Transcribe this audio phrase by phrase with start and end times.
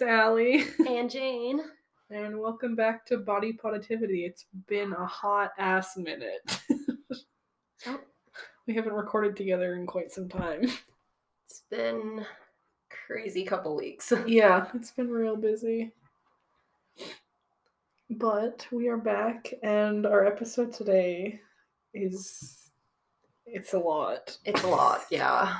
[0.00, 0.62] it's Ally.
[0.88, 1.60] And Jane.
[2.08, 4.24] And welcome back to Body Positivity.
[4.24, 6.60] It's been a hot ass minute.
[7.84, 7.98] Oh.
[8.68, 10.70] we haven't recorded together in quite some time.
[11.46, 12.24] It's been
[13.08, 14.12] crazy couple weeks.
[14.26, 15.90] Yeah, it's been real busy.
[18.08, 21.40] But we are back and our episode today
[21.92, 22.70] is
[23.46, 24.38] it's a lot.
[24.44, 25.58] It's a lot, yeah.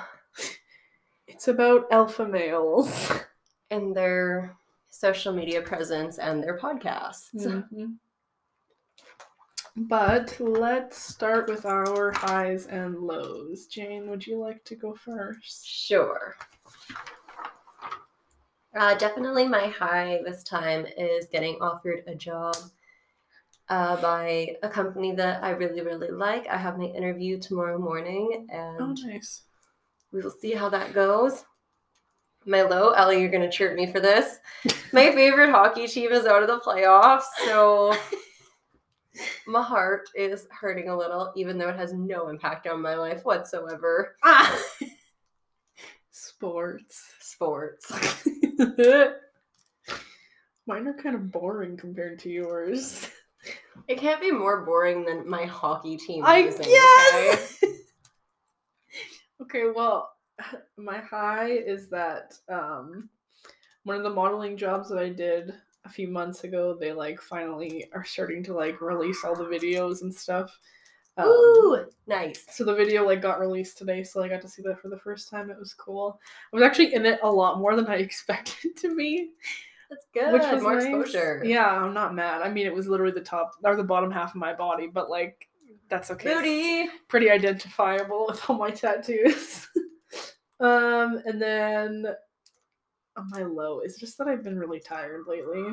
[1.26, 3.24] It's about alpha males.
[3.70, 4.56] And their
[4.90, 7.34] social media presence and their podcasts.
[7.34, 7.98] Mhm.
[9.76, 13.66] But let's start with our highs and lows.
[13.66, 15.66] Jane, would you like to go first?
[15.66, 16.34] Sure.
[18.74, 22.56] Uh, definitely my high this time is getting offered a job
[23.68, 26.46] uh, by a company that I really, really like.
[26.48, 29.42] I have my interview tomorrow morning and Oh, nice.
[30.12, 31.44] we will see how that goes.
[32.48, 34.38] My low, Ellie, you're going to chirp me for this.
[34.94, 37.94] My favorite hockey team is out of the playoffs, so
[39.46, 43.22] my heart is hurting a little, even though it has no impact on my life
[43.24, 44.16] whatsoever.
[44.24, 44.58] Ah!
[46.10, 47.12] Sports.
[47.20, 47.92] Sports.
[50.66, 53.10] Mine are kind of boring compared to yours.
[53.88, 56.64] It can't be more boring than my hockey team I losing.
[56.64, 57.62] guess.
[59.42, 60.10] okay, well,
[60.76, 63.08] my high is that um
[63.84, 65.54] one of the modeling jobs that I did
[65.84, 70.02] a few months ago, they like finally are starting to like release all the videos
[70.02, 70.58] and stuff.
[71.16, 72.44] Um, Ooh, nice.
[72.50, 74.98] so the video like got released today, so I got to see that for the
[74.98, 75.50] first time.
[75.50, 76.20] It was cool.
[76.52, 79.30] I was actually in it a lot more than I expected to be.
[79.90, 80.32] That's good.
[80.34, 80.84] which was more nice.
[80.84, 81.42] exposure.
[81.44, 82.42] Yeah, I'm not mad.
[82.42, 85.08] I mean, it was literally the top or the bottom half of my body, but
[85.08, 85.48] like
[85.88, 86.30] that's okay.
[86.30, 86.90] It's Booty.
[87.08, 89.66] pretty identifiable with all my tattoos.
[90.60, 92.06] um, and then
[93.16, 95.64] on my low is just that I've been really tired lately.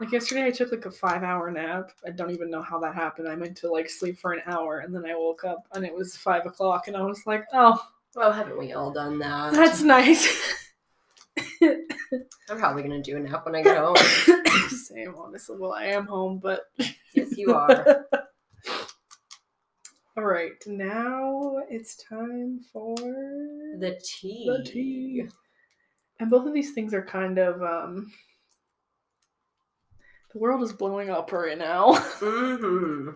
[0.00, 1.90] Like yesterday, I took like a five hour nap.
[2.06, 3.28] I don't even know how that happened.
[3.28, 5.92] I meant to like sleep for an hour, and then I woke up and it
[5.94, 7.84] was five o'clock, and I was like, oh,
[8.14, 9.52] Well, haven't we all done that?
[9.54, 10.28] that's nice.
[11.62, 13.96] I'm probably gonna do a nap when I get home.
[14.68, 15.56] Same, honestly.
[15.58, 16.62] Well, I am home, but
[17.12, 18.06] yes, you are.
[20.18, 24.50] All right, now it's time for The tea.
[24.50, 25.24] the tea.
[26.18, 28.10] And both of these things are kind of um
[30.32, 31.92] the world is blowing up right now.
[32.18, 33.10] Mm-hmm.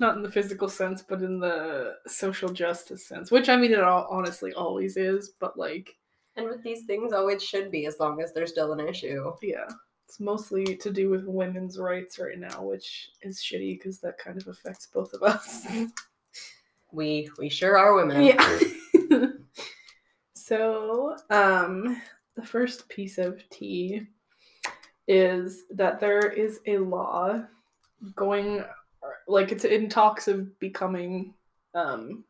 [0.00, 3.80] Not in the physical sense, but in the social justice sense, which I mean it
[3.80, 5.94] all, honestly always is, but like
[6.34, 9.30] And with these things, always should be, as long as there's still an issue.
[9.42, 9.68] yeah,
[10.10, 14.36] it's mostly to do with women's rights right now, which is shitty because that kind
[14.42, 15.66] of affects both of us.
[16.92, 18.20] We we sure are women.
[18.20, 18.58] Yeah.
[20.34, 22.02] so, um,
[22.34, 24.08] the first piece of tea
[25.06, 27.44] is that there is a law
[28.16, 28.64] going,
[29.28, 31.32] like it's in talks of becoming,
[31.74, 32.24] um,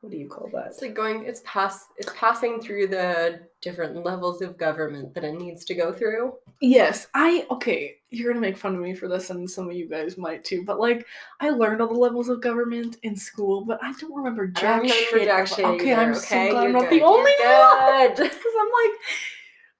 [0.00, 0.68] what do you call that?
[0.68, 1.24] It's like going.
[1.24, 1.88] It's pass.
[1.98, 6.34] It's passing through the different levels of government that it needs to go through.
[6.62, 7.96] Yes, I okay.
[8.08, 10.64] You're gonna make fun of me for this, and some of you guys might too.
[10.64, 11.06] But like,
[11.40, 14.82] I learned all the levels of government in school, but I don't remember I jack
[14.82, 15.24] don't remember shit.
[15.28, 16.18] jack shit okay, either, I'm okay?
[16.18, 18.10] so glad I'm not good, the only one.
[18.12, 19.00] Because I'm like,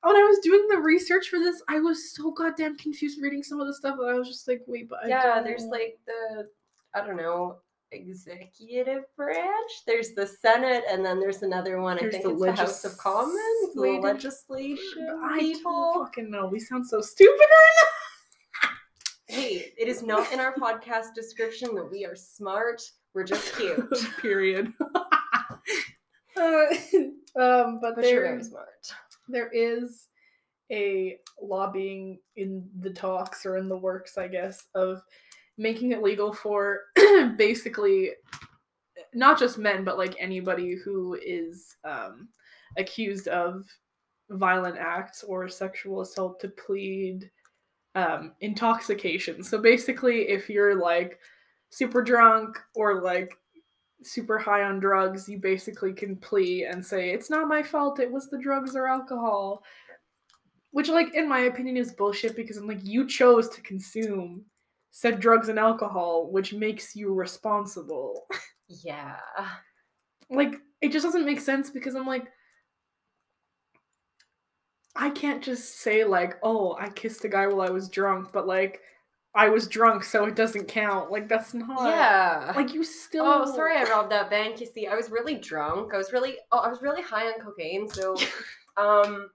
[0.02, 3.58] when I was doing the research for this, I was so goddamn confused reading some
[3.58, 5.98] of the stuff that I was just like, wait, but I yeah, don't there's like
[6.06, 6.46] the
[6.94, 7.56] I don't know
[7.92, 9.70] executive branch.
[9.86, 11.96] There's the Senate, and then there's another one.
[11.98, 15.92] There's I think the it's the House of Commons, the legislation I people.
[15.94, 16.46] don't fucking know.
[16.46, 18.68] We sound so stupid right
[19.28, 22.82] Hey, it is not in our podcast description that we are smart.
[23.14, 23.88] We're just cute.
[24.20, 24.72] Period.
[26.36, 26.64] uh,
[27.36, 28.92] um, but But there, very smart.
[29.28, 30.08] there is
[30.72, 35.02] a lobbying in the talks or in the works, I guess, of
[35.60, 36.80] making it legal for
[37.36, 38.12] basically
[39.12, 42.28] not just men, but like anybody who is um,
[42.78, 43.66] accused of
[44.30, 47.30] violent acts or sexual assault to plead
[47.94, 49.42] um, intoxication.
[49.42, 51.18] So basically, if you're like
[51.68, 53.34] super drunk or like
[54.02, 58.10] super high on drugs, you basically can plea and say, It's not my fault, it
[58.10, 59.62] was the drugs or alcohol.
[60.72, 64.44] Which, like, in my opinion, is bullshit because I'm like, you chose to consume
[64.90, 68.26] said drugs and alcohol, which makes you responsible.
[68.68, 69.16] Yeah.
[70.30, 72.28] like, it just doesn't make sense because I'm like,
[74.94, 78.46] I can't just say, like, oh, I kissed a guy while I was drunk, but
[78.46, 78.80] like,
[79.34, 81.12] I was drunk, so it doesn't count.
[81.12, 81.88] Like that's not.
[81.88, 82.52] yeah.
[82.56, 83.24] Like you still.
[83.24, 84.60] Oh, sorry, I robbed that bank.
[84.60, 85.94] You see, I was really drunk.
[85.94, 87.88] I was really, oh, I was really high on cocaine.
[87.88, 88.16] So,
[88.76, 89.30] um,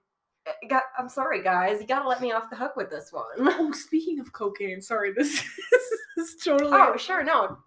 [0.68, 1.80] got, I'm sorry, guys.
[1.80, 3.24] You gotta let me off the hook with this one.
[3.38, 5.42] Oh, speaking of cocaine, sorry, this
[6.16, 6.70] is totally.
[6.72, 7.58] Oh, sure, no.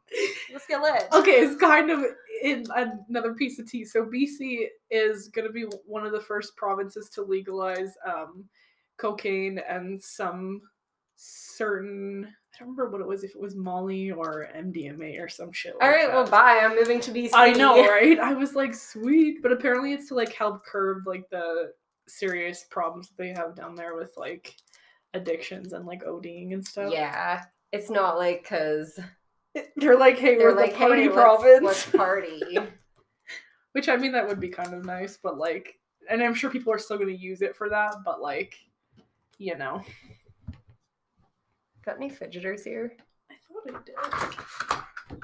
[0.51, 1.07] Let's get lit.
[1.13, 2.03] Okay, it's kind of
[2.43, 2.65] in
[3.09, 3.85] another piece of tea.
[3.85, 8.45] So BC is going to be one of the first provinces to legalize um,
[8.97, 10.61] cocaine and some
[11.15, 12.25] certain.
[12.25, 13.23] I don't remember what it was.
[13.23, 15.73] If it was Molly or MDMA or some shit.
[15.73, 16.59] All like right, well, bye.
[16.63, 17.29] I'm moving to BC.
[17.33, 18.19] I know, right?
[18.19, 21.71] I was like, sweet, but apparently it's to like help curb like the
[22.09, 24.56] serious problems that they have down there with like
[25.13, 26.91] addictions and like ODing and stuff.
[26.91, 29.00] Yeah, it's not like because
[29.75, 31.63] they're like, hey, they're we're like, the party hey, province.
[31.63, 32.41] let's, let's party.
[33.73, 35.79] Which I mean, that would be kind of nice, but like,
[36.09, 38.55] and I'm sure people are still going to use it for that, but like,
[39.38, 39.83] you know.
[41.85, 42.94] Got any fidgeters here?
[43.29, 45.21] I thought I did.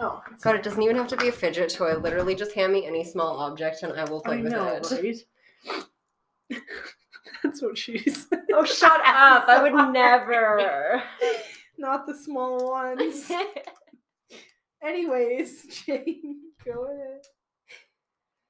[0.00, 1.96] Oh, God, it doesn't even have to be a fidget toy.
[1.96, 4.86] Literally, just hand me any small object and I will play I with know, it.
[4.90, 5.16] right?
[7.42, 8.26] That's what she's.
[8.52, 9.48] Oh, shut up!
[9.48, 11.02] I would never.
[11.78, 13.30] Not the small ones.
[14.82, 17.22] Anyways, Jane, go ahead.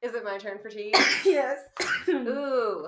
[0.02, 0.92] Is it my turn for tea?
[1.24, 1.58] yes.
[2.08, 2.86] Ooh.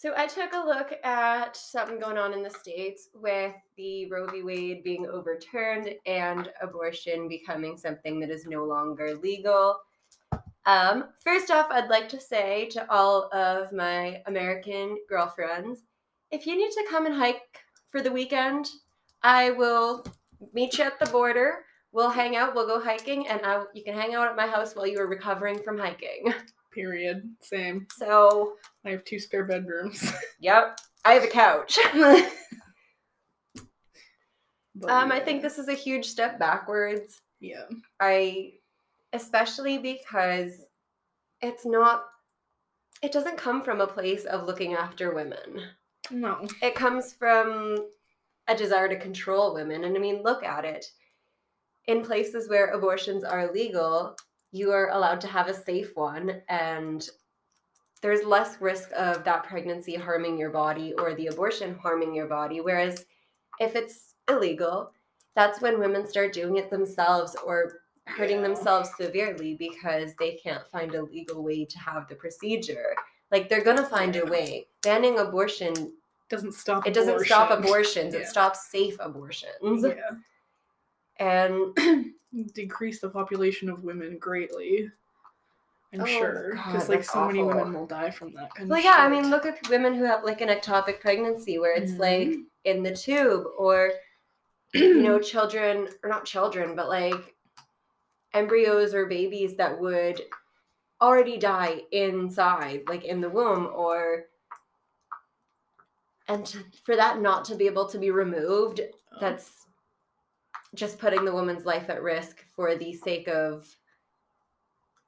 [0.00, 4.26] So I took a look at something going on in the states with the Roe
[4.28, 4.42] v.
[4.42, 9.76] Wade being overturned and abortion becoming something that is no longer legal.
[10.66, 15.82] Um, first off, I'd like to say to all of my American girlfriends,
[16.30, 17.58] if you need to come and hike
[17.90, 18.68] for the weekend,
[19.22, 20.04] I will
[20.52, 21.64] meet you at the border.
[21.92, 22.54] We'll hang out.
[22.54, 25.06] We'll go hiking, and I, you can hang out at my house while you are
[25.06, 26.32] recovering from hiking.
[26.72, 27.28] Period.
[27.40, 27.86] Same.
[27.90, 28.54] So
[28.84, 30.12] I have two spare bedrooms.
[30.42, 30.78] Yep.
[31.04, 31.78] I have a couch.
[34.88, 37.20] Um, I think this is a huge step backwards.
[37.40, 37.64] Yeah.
[38.00, 38.54] I
[39.12, 40.62] especially because
[41.40, 42.04] it's not
[43.02, 45.62] it doesn't come from a place of looking after women.
[46.10, 46.46] No.
[46.60, 47.86] It comes from
[48.46, 49.84] a desire to control women.
[49.84, 50.84] And I mean, look at it.
[51.86, 54.16] In places where abortions are legal,
[54.52, 57.08] you are allowed to have a safe one and
[58.02, 62.60] there's less risk of that pregnancy harming your body or the abortion harming your body.
[62.60, 63.04] Whereas
[63.58, 64.92] if it's illegal,
[65.36, 68.48] that's when women start doing it themselves or hurting Yeah.
[68.48, 72.94] themselves severely because they can't find a legal way to have the procedure.
[73.30, 74.66] Like they're gonna find a way.
[74.82, 75.92] Banning abortion,
[76.28, 76.86] Doesn't stop.
[76.86, 78.08] it doesn't stop abortion.
[78.08, 78.14] abortions.
[78.14, 79.84] It stops safe abortions.
[79.84, 80.10] Yeah.
[81.18, 81.76] And
[82.54, 84.88] Decrease the population of women greatly.
[85.92, 88.84] I'm Oh, sure because like so many women will die from that kind well, of
[88.84, 92.28] yeah, I mean, look at women who have like an ectopic pregnancy where it's like
[92.28, 92.44] Mhm.
[92.64, 93.90] in the tube, or
[94.74, 97.34] you know, children or not children, but like
[98.34, 100.20] embryos or babies that would
[101.00, 104.26] already die inside, like in the womb, or
[106.28, 108.80] and to, for that not to be able to be removed,
[109.12, 109.16] Oh.
[109.20, 109.66] that's
[110.74, 113.66] just putting the woman's life at risk for the sake of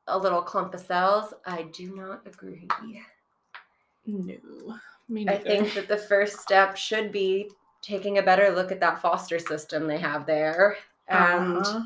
[0.09, 1.33] a little clump of cells.
[1.47, 2.67] I do not agree.
[4.07, 4.35] no.
[5.09, 5.39] Me neither.
[5.39, 7.49] I think that the first step should be
[7.81, 10.77] taking a better look at that foster system they have there
[11.09, 11.83] and Uh-huh.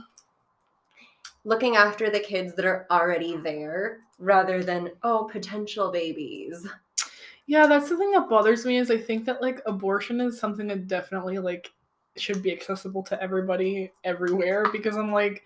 [1.47, 3.45] Looking after the kids that are already mm-hmm.
[3.45, 6.67] there rather than oh potential babies.
[7.47, 10.67] Yeah, that's the thing that bothers me is I think that like abortion is something
[10.67, 11.71] that definitely like
[12.17, 15.45] should be accessible to everybody everywhere because I'm like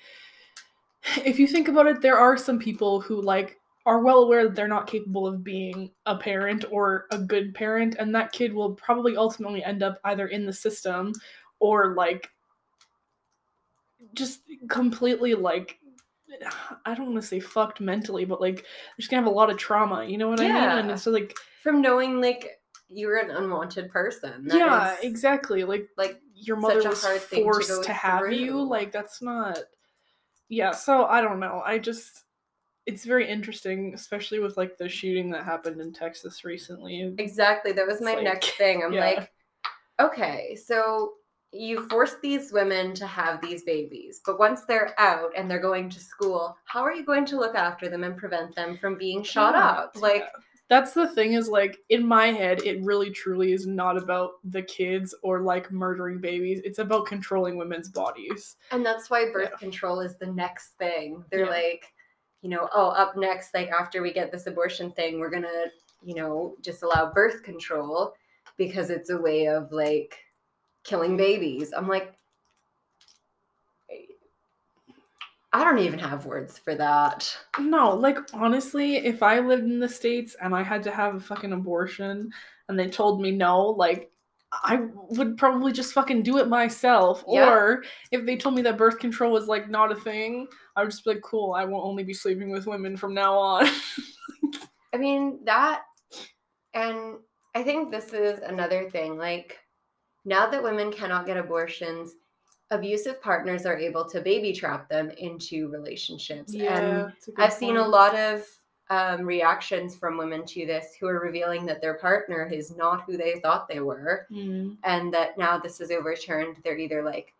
[1.24, 4.54] if you think about it there are some people who like are well aware that
[4.54, 8.74] they're not capable of being a parent or a good parent and that kid will
[8.74, 11.12] probably ultimately end up either in the system
[11.58, 12.30] or like
[14.14, 15.78] just completely like
[16.86, 18.64] I don't want to say fucked mentally, but like
[18.98, 20.04] just gonna have a lot of trauma.
[20.04, 20.56] You know what I mean?
[20.56, 20.94] And Yeah.
[20.96, 22.48] so, like From knowing like
[22.88, 24.46] you were an unwanted person.
[24.48, 25.64] That yeah, exactly.
[25.64, 28.62] Like Like your mother was thing to forced to, have you.
[28.62, 29.58] Like that's not.
[30.48, 31.62] Yeah, so I don't know.
[31.64, 32.24] I just
[32.86, 37.14] it's very interesting, especially with like the shooting that happened in Texas recently.
[37.18, 37.72] Exactly.
[37.72, 38.82] That was my like- next thing.
[38.82, 39.04] I'm yeah.
[39.04, 39.30] like,
[40.00, 41.12] okay, so
[41.52, 45.90] you force these women to have these babies, but once they're out and they're going
[45.90, 49.22] to school, how are you going to look after them and prevent them from being
[49.22, 49.96] shot Yeah, up?
[49.96, 50.40] Like, yeah.
[50.68, 54.62] that's the thing is like in my head, it really truly is not about the
[54.62, 56.60] kids or like murdering babies.
[56.64, 58.56] It's about controlling women's bodies.
[58.70, 59.58] and that's why birth Yeah.
[59.58, 61.24] control is the next thing.
[61.32, 61.92] They're like,
[62.42, 65.66] you know, oh, up next, like after we get this abortion thing, we're gonna,
[66.02, 68.14] you know, just allow birth control
[68.56, 70.16] because it's a way of like
[70.84, 71.72] killing babies.
[71.76, 72.14] I'm like,
[75.52, 77.36] I don't even have words for that.
[77.58, 81.20] No, like honestly, if I lived in the States and I had to have a
[81.20, 82.30] fucking abortion
[82.68, 84.10] and they told me no, like
[84.52, 87.24] I would probably just fucking do it myself.
[87.26, 87.48] Yeah.
[87.48, 90.46] Or if they told me that birth control was like not a thing,
[90.76, 93.36] I would just be like, cool, I won't only be sleeping with women from now
[93.36, 93.68] on.
[94.92, 95.82] I mean, that,
[96.74, 97.18] and
[97.54, 99.16] I think this is another thing.
[99.16, 99.58] Like,
[100.24, 102.14] now that women cannot get abortions,
[102.70, 106.54] abusive partners are able to baby trap them into relationships.
[106.54, 108.46] and it's a good I've seen a lot of
[108.90, 113.16] um, reactions from women to this who are revealing that their partner is not who
[113.16, 114.76] they thought they were, Mm.
[114.84, 116.56] and that now this is overturned.
[116.64, 117.32] They're either like,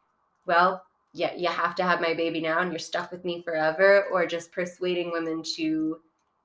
[0.47, 4.05] well, yeah, you have to have my baby now and you're stuck with me forever,
[4.13, 6.01] or just persuading women to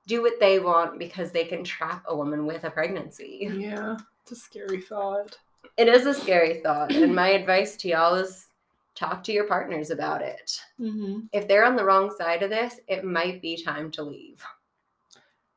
[0.08, 3.48] do what they want because they can trap a woman with a pregnancy.
[3.52, 5.38] Yeah, it's a scary thought.
[5.76, 8.48] It is a scary thought, and my advice to y'all is
[8.94, 10.60] talk to your partners about it.
[10.80, 11.20] Mm-hmm.
[11.32, 14.42] If they're on the wrong side of this, it might be time to leave.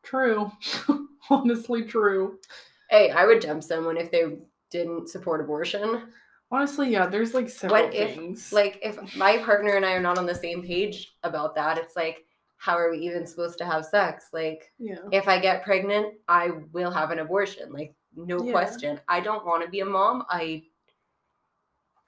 [0.04, 0.52] True.
[1.30, 2.40] Honestly, true.
[2.90, 4.24] Hey, I would dump someone if they
[4.72, 6.04] didn't support abortion.
[6.52, 8.52] Honestly, yeah, there's like several What if, things.
[8.52, 11.96] like, if my partner and I are not on the same page about that, it's
[11.96, 12.26] like,
[12.58, 14.30] how are we even supposed to have sex?
[14.34, 14.98] Like, yeah.
[15.12, 17.72] if I get pregnant, I will have an abortion.
[17.72, 17.94] Like,
[18.28, 18.52] no Yeah.
[18.52, 19.00] question.
[19.08, 20.26] I don't want to be a mom.
[20.30, 20.64] I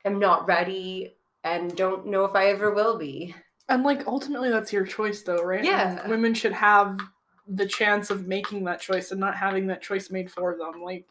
[0.06, 3.36] am not ready and don't know if I ever will be.
[3.70, 5.63] And like ultimately that's your choice though, right?
[5.63, 6.08] Yeah.
[6.08, 7.00] Women should have
[7.48, 10.82] the chance of making that choice and not having that choice made for them.
[10.82, 11.08] Like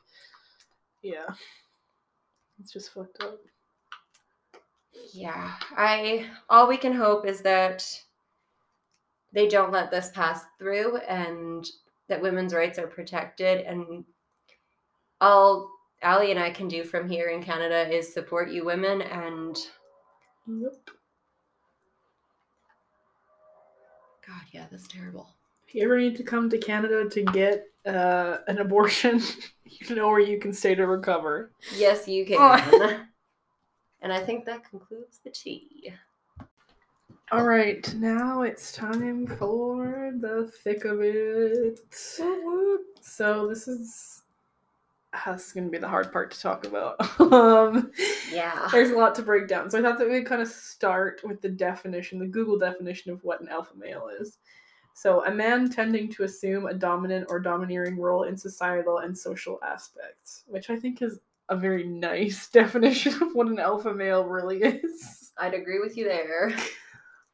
[1.03, 1.27] yeah.
[2.61, 3.39] It's just fucked up.
[5.15, 7.85] Yeah, I all we can hope is that
[9.33, 11.69] they don't let this pass through and
[12.09, 14.05] that women's rights are protected and
[15.21, 15.71] all
[16.03, 19.57] Ally and I can do from here in Canada is support you women and
[20.47, 20.91] Yep.
[24.27, 25.29] God, yeah, that's terrible.
[25.67, 29.21] If you ever need to come to Canada to get uh, an abortion,
[29.65, 31.53] you know where you can stay to recover.
[31.77, 33.07] Yes, you can.
[34.03, 35.93] and I think that concludes the tea.
[37.33, 41.81] All right, now it's time for the thick of it.
[43.01, 44.23] So this is
[45.15, 46.97] ah, this is gonna be the hard part to talk about.
[47.33, 47.91] um,
[48.33, 48.69] Yeah.
[48.73, 51.41] there's a lot to break down, so I thought that we'd kind of start with
[51.41, 54.39] the definition, the Google definition of what an alpha male is.
[54.95, 59.59] So, a man tending to assume a dominant or domineering role in societal and social
[59.65, 64.59] aspects, which I think is a very nice definition of what an alpha male really
[64.63, 65.33] is.
[65.39, 66.55] I'd agree with you there.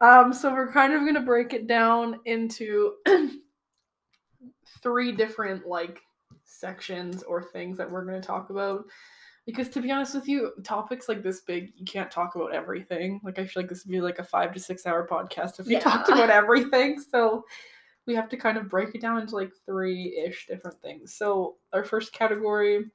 [0.01, 2.95] Um, so we're kind of gonna break it down into
[4.83, 6.01] three different like
[6.47, 8.85] sections or things that we're gonna talk about.
[9.45, 13.21] Because to be honest with you, topics like this big, you can't talk about everything.
[13.23, 15.67] Like I feel like this would be like a five to six hour podcast if
[15.67, 17.01] we talked about everything.
[17.01, 17.45] So
[18.07, 21.15] we have to kind of break it down into like three-ish different things.
[21.15, 22.87] So our first category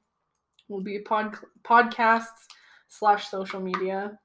[0.68, 2.46] will be pod- podcasts
[2.88, 4.18] slash social media.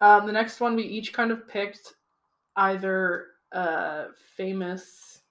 [0.00, 1.94] Um, the next one we each kind of picked
[2.56, 5.22] either a famous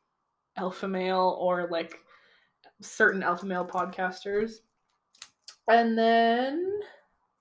[0.58, 2.00] alpha male or like
[2.82, 4.62] certain alpha male podcasters.
[5.68, 6.80] And then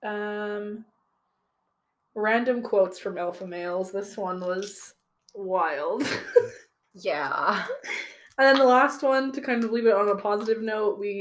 [0.03, 0.85] um
[2.15, 3.91] random quotes from alpha males.
[3.91, 4.93] This one was
[5.33, 6.03] wild.
[6.99, 7.63] Yeah.
[8.39, 11.19] And then the last one, to kind of leave it on a positive note, we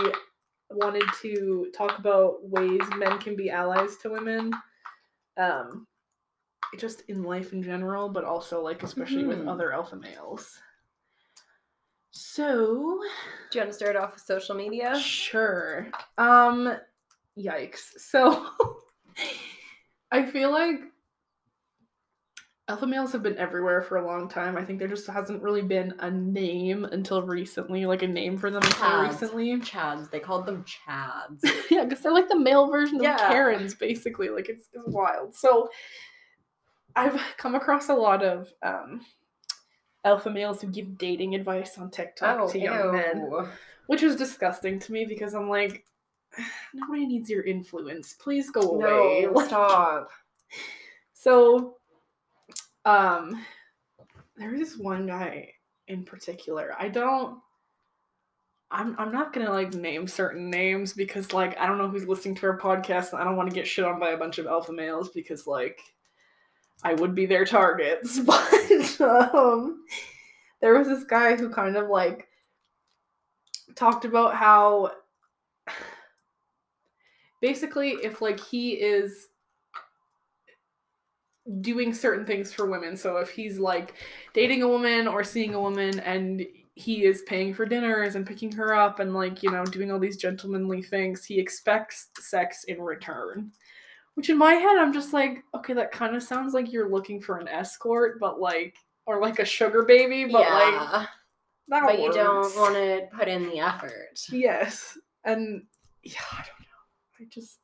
[0.71, 4.53] wanted to talk about ways men can be allies to women.
[5.37, 5.87] Um,
[6.79, 9.51] just in life in general, but also like especially with Mhm.
[9.53, 10.59] other alpha males.
[12.17, 13.01] So
[13.51, 14.99] Do you want to start off with social media?
[14.99, 15.89] Sure.
[16.19, 16.77] Um
[17.39, 17.99] yikes.
[17.99, 18.47] So
[20.11, 20.77] I feel like
[22.69, 24.57] alpha males have been everywhere for a long time.
[24.57, 28.51] I think there just hasn't really been a name until recently, like a name for
[28.51, 29.09] them until Chads.
[29.11, 29.57] recently.
[29.61, 30.11] Chads.
[30.11, 31.41] They called them Chads.
[31.71, 34.31] yeah, because they're like the male version of Karens, basically.
[34.31, 35.35] Like it's, it's wild.
[35.35, 35.69] So
[36.97, 39.03] I've come across a lot of um
[40.07, 43.49] alpha males who give dating advice on TikTok Oh, to young men
[43.87, 45.85] which was disgusting to me because I'm like,
[46.75, 48.15] nobody needs your influence.
[48.15, 49.27] Please go away.
[49.33, 50.09] No, stop.
[51.13, 51.77] so,
[52.85, 53.45] um,
[54.37, 55.53] there is one guy
[55.89, 56.75] in particular.
[56.79, 57.39] I don't.
[58.69, 62.35] I'm I'm not gonna like name certain names because like I don't know who's listening
[62.37, 64.47] to our podcast and I don't want to get shit on by a bunch of
[64.49, 65.81] alpha males because like
[66.83, 68.19] I would be their targets.
[68.27, 69.85] But um
[70.61, 72.29] there was this guy who kind of like
[73.75, 74.93] talked about how
[77.41, 79.29] basically if like he is
[81.61, 82.97] doing certain things for women.
[82.97, 83.95] So if he's like
[84.35, 88.53] dating a woman or seeing a woman and he is paying for dinners and picking
[88.53, 92.81] her up and like, you know, doing all these gentlemanly things, he expects sex in
[92.83, 93.53] return.
[94.17, 97.21] Which in my head I'm just like, okay, that kind of sounds like you're looking
[97.21, 98.75] for an escort, but like
[99.07, 101.07] or like a sugar baby, but like yeah.
[101.69, 104.19] that But you don't want to put in the effort.
[104.33, 104.99] Yes.
[105.25, 105.65] And
[106.03, 107.21] yeah, I don't know.
[107.21, 107.59] I just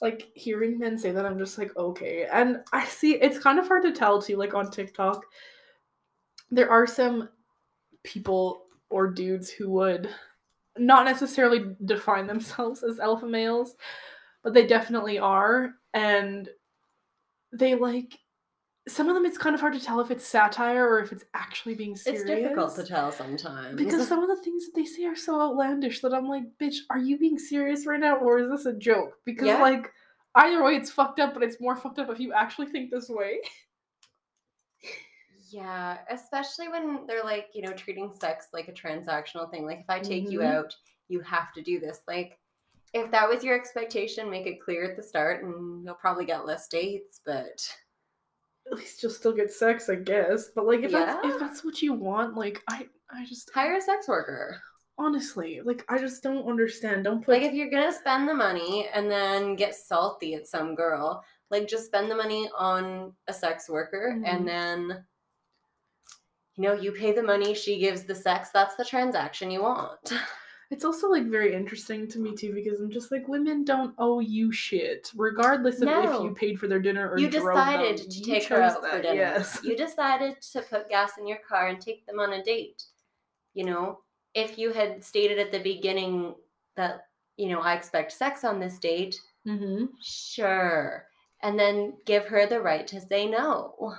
[0.00, 2.26] like hearing men say that I'm just like, okay.
[2.30, 5.24] And I see it's kind of hard to tell too, like on TikTok.
[6.50, 7.28] There are some
[8.04, 10.08] people or dudes who would
[10.76, 13.74] not necessarily define themselves as alpha males,
[14.42, 15.74] but they definitely are.
[15.94, 16.48] And
[17.52, 18.18] they like
[18.88, 21.24] some of them it's kind of hard to tell if it's satire or if it's
[21.34, 22.22] actually being serious.
[22.22, 23.76] It's difficult to tell sometimes.
[23.76, 26.76] Because some of the things that they say are so outlandish that I'm like, bitch,
[26.88, 29.14] are you being serious right now or is this a joke?
[29.26, 29.60] Because Yeah.
[29.60, 29.92] like
[30.36, 33.08] either way it's fucked up, but it's more fucked up if you actually think this
[33.08, 33.40] way.
[35.50, 39.64] Yeah, especially when they're like, you know, treating sex like a transactional thing.
[39.64, 40.46] Like if I take you Mhm.
[40.46, 40.76] out,
[41.08, 42.02] you have to do this.
[42.06, 42.38] Like
[42.94, 46.46] if that was your expectation, make it clear at the start and you'll probably get
[46.46, 47.76] less dates, but
[48.70, 50.48] At least you'll still get sex, I guess.
[50.54, 53.80] But like if that's if that's what you want, like I I just hire a
[53.80, 54.60] sex worker.
[54.98, 57.04] honestly, like I just don't understand.
[57.04, 60.74] Don't put Like if you're gonna spend the money and then get salty at some
[60.74, 64.26] girl, like just spend the money on a sex worker Mhm.
[64.26, 65.04] and then
[66.56, 70.12] you know, you pay the money, she gives the sex, that's the transaction you want.
[70.70, 74.20] It's also like very interesting to me too because I'm just like women don't owe
[74.20, 78.08] you shit, regardless of if you paid for their dinner or you decided them.
[78.10, 79.14] to take her out for dinner.
[79.14, 79.60] Yes.
[79.64, 82.82] You decided to put gas in your car and take them on a date.
[83.54, 84.00] You know,
[84.34, 86.34] if you had stated at the beginning
[86.76, 87.06] that,
[87.38, 89.86] you know, I expect sex on this date, Mm-hmm.
[90.02, 91.06] sure.
[91.42, 93.94] And then give her the right to say no.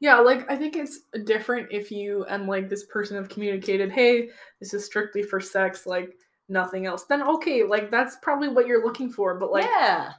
[0.00, 4.30] Yeah, like I think it's different if you and like this person have communicated, hey,
[4.58, 6.16] this is strictly for sex, like
[6.48, 7.04] nothing else.
[7.04, 9.38] Then okay, like that's probably what you're looking for.
[9.38, 10.12] But like yeah.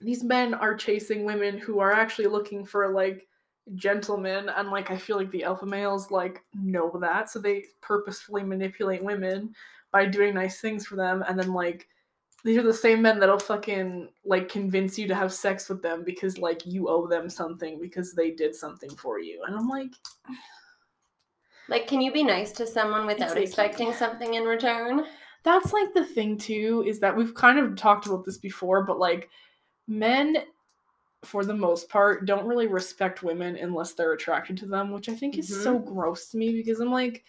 [0.00, 3.26] these men are chasing women who are actually looking for like
[3.74, 8.44] gentlemen, and like I feel like the alpha males like know that, so they purposefully
[8.44, 9.52] manipulate women
[9.90, 11.88] by doing nice things for them, and then like
[12.46, 16.04] these are the same men that'll fucking like convince you to have sex with them
[16.04, 19.42] because like you owe them something because they did something for you.
[19.46, 19.90] And I'm like,
[21.68, 25.04] Like, can you be nice to someone without expecting something in return?
[25.46, 28.98] that's like the thing too is that we've kind of talked about this before, but
[28.98, 29.30] like
[29.86, 30.38] men
[31.22, 35.14] for the most part don't really respect women unless they're attracted to them, which I
[35.14, 35.94] think is so mm-hmm.
[35.94, 37.24] gross to me because I'm like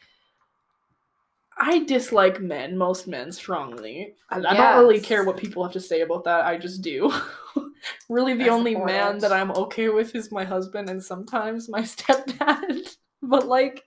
[1.59, 4.13] I dislike men, most men strongly.
[4.29, 6.45] And I don't really care what people have to say about that.
[6.45, 7.11] I just do.
[8.09, 9.21] really the I only man it.
[9.21, 12.95] that I'm okay with is my husband and sometimes my stepdad.
[13.21, 13.83] but like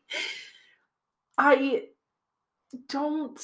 [1.39, 1.85] I
[2.89, 3.41] don't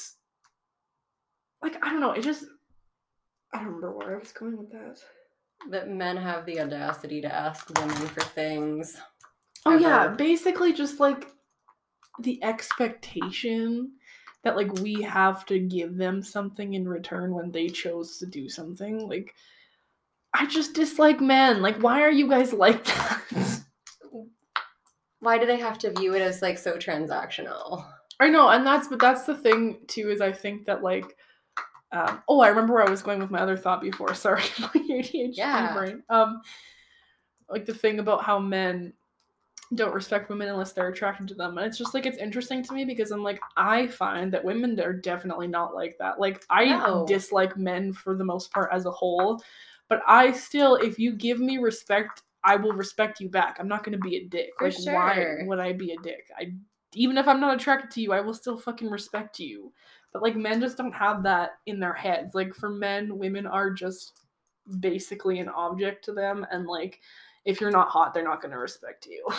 [1.61, 2.45] like I don't know, it just
[3.53, 4.99] I don't remember where I was going with that.
[5.71, 8.97] That men have the audacity to ask women for things.
[9.65, 11.31] Oh yeah, basically just like
[12.19, 13.91] the expectation
[14.43, 18.47] that like we have to give them something in return when they chose to do
[18.49, 19.07] something.
[19.07, 19.33] Like
[20.33, 21.61] I just dislike men.
[21.61, 23.21] Like why are you guys like that?
[25.19, 27.83] Why do they have to view it as like so transactional?
[28.19, 31.05] I know, and that's but that's the thing too is I think that like
[31.91, 34.13] um oh I remember where I was going with my other thought before.
[34.15, 35.73] Sorry, my ADHD Yeah.
[35.73, 36.03] brain.
[36.09, 36.41] Um
[37.49, 38.93] like the thing about how men
[39.75, 41.57] don't respect women unless they're attracted to them.
[41.57, 44.79] And it's just like it's interesting to me because I'm like I find that women
[44.79, 46.19] are definitely not like that.
[46.19, 47.05] Like I No.
[47.07, 49.41] dislike men for the most part as a whole,
[49.89, 53.57] but I still if you give me respect, I will respect you back.
[53.59, 54.51] I'm not going to be a dick.
[54.57, 55.45] For like why sure.
[55.45, 56.29] would I be a dick?
[56.37, 56.53] I
[56.93, 59.73] even if I'm not attracted to you, I will still fucking respect you.
[60.13, 62.33] But like men just don't have that in their heads.
[62.33, 64.21] Like for men, women are just
[64.79, 66.99] basically an object to them and like
[67.47, 69.25] if you're not hot, they're not going to respect you.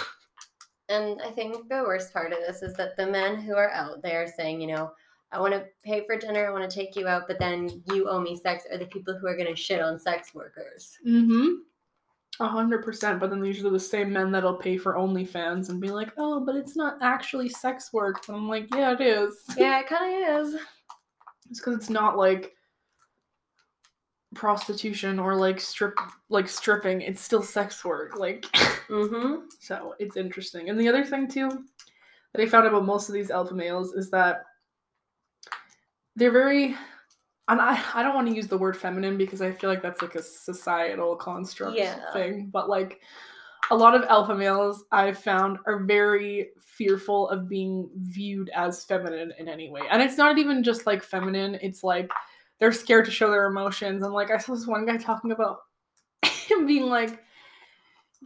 [0.91, 4.01] And I think the worst part of this is that the men who are out
[4.03, 4.91] there saying, you know,
[5.31, 8.09] I want to pay for dinner, I want to take you out, but then you
[8.09, 10.97] owe me sex, are the people who are going to shit on sex workers.
[11.07, 11.49] Mm hmm.
[12.41, 13.21] A hundred percent.
[13.21, 16.41] But then these are the same men that'll pay for OnlyFans and be like, "Oh,
[16.41, 20.25] but it's not actually sex work." And I'm like, "Yeah, it is." Yeah, it kind
[20.25, 20.61] of is.
[21.51, 22.55] It's because it's not like
[24.35, 25.95] prostitution or like strip
[26.29, 27.01] like stripping.
[27.01, 28.19] It's still sex work.
[28.19, 28.45] Like
[28.89, 29.47] Mm-hmm.
[29.61, 30.71] so it's interesting.
[30.71, 31.65] And the other thing too
[32.33, 34.45] that I found about most of these alpha males is that
[36.17, 36.75] they're very
[37.51, 40.03] and I, I don't want to use the word feminine because I feel like that's
[40.03, 42.13] like a societal construct Yeah.
[42.13, 43.01] thing, but like
[43.71, 49.33] a lot of alpha males I've found are very fearful of being viewed as feminine
[49.39, 49.81] in any way.
[49.91, 52.11] And it's not even just like feminine, it's like
[52.61, 54.03] they're scared to show their emotions.
[54.03, 55.59] And like I saw this one guy talking about
[56.25, 57.23] him being like,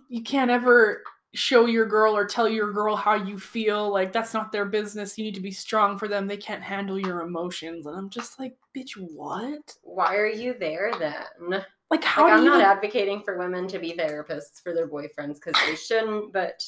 [0.09, 1.03] you can't ever
[1.35, 3.91] show your girl or tell your girl how you feel.
[3.91, 5.17] Like that's not their business.
[5.17, 6.27] You need to be strong for them.
[6.27, 7.87] They can't handle your emotions.
[7.87, 9.75] And I'm just like, bitch, what?
[9.83, 11.65] Why are you there then?
[11.91, 15.61] Like how Like, I'm not advocating for women to be therapists for their boyfriends because
[15.67, 16.65] they shouldn't, but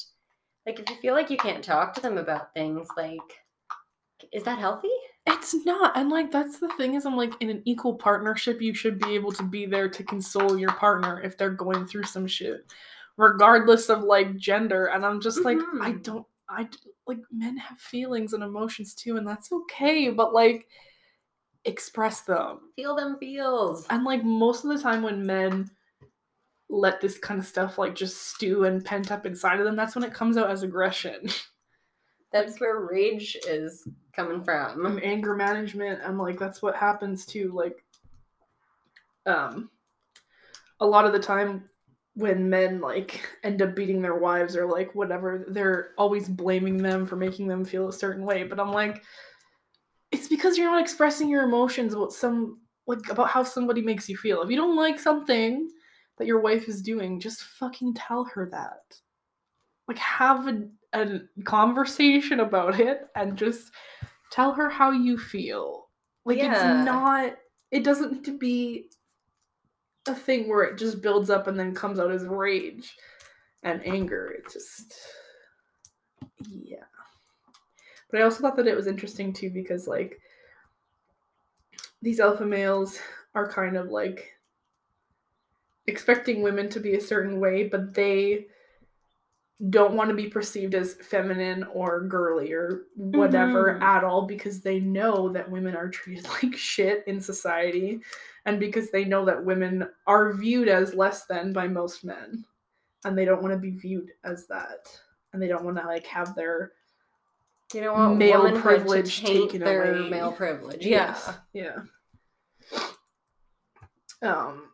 [0.65, 3.19] like if you feel like you can't talk to them about things, like,
[4.31, 4.89] is that healthy?
[5.53, 5.95] It's not.
[5.95, 9.13] And like that's the thing is I'm like in an equal partnership you should be
[9.13, 12.71] able to be there to console your partner if they're going through some shit
[13.17, 16.03] regardless of like gender and I'm just like I Mhm.
[16.03, 16.67] don't I
[17.05, 20.67] like men have feelings and emotions too and that's okay but like
[21.65, 22.71] express them.
[22.75, 23.85] Feel them feels.
[23.89, 25.69] And like most of the time when men
[26.69, 29.93] let this kind of stuff like just stew and pent up inside of them that's
[29.95, 31.29] when it comes out as aggression.
[32.35, 34.85] That's where rage is coming from.
[34.85, 36.01] and anger management.
[36.03, 37.81] I'm like that's what happens to like
[39.25, 39.69] um
[40.81, 41.69] a lot of the time
[42.15, 47.05] when men like end up beating their wives or like whatever they're always blaming them
[47.05, 48.43] for making them feel a certain way.
[48.43, 49.01] But i'm like
[50.11, 54.17] it's because you're not expressing your emotions about some like about how somebody makes you
[54.17, 54.41] feel.
[54.41, 55.69] If you don't like something
[56.17, 58.99] that your wife is doing just fucking tell her that.
[59.87, 63.71] Like have a, a conversation about it and just
[64.31, 65.89] tell her how you feel.
[66.25, 66.51] Like Yeah.
[66.79, 67.37] it's not
[67.71, 68.89] it doesn't need to be
[70.07, 72.95] a thing where it just builds up and then comes out as rage
[73.63, 74.31] and anger.
[74.31, 74.93] It just
[76.47, 76.83] yeah.
[78.09, 80.19] But i also thought that it was interesting too because like
[82.01, 82.99] these alpha males
[83.33, 84.31] are kind of like
[85.87, 88.47] expecting women to be a certain way but they
[89.69, 93.81] don't want to be perceived as feminine or girly or whatever Mhm.
[93.81, 98.01] at all because they know that women are treated like shit in society
[98.45, 102.43] and because they know that women are viewed as less than by most men
[103.05, 104.87] and they don't want to be viewed as that
[105.31, 106.73] and they don't want to like have their
[107.73, 110.09] You don't want Male privilege taken their away.
[110.09, 110.85] male privilege.
[110.85, 111.17] Yeah.
[111.53, 111.79] yeah
[114.21, 114.69] um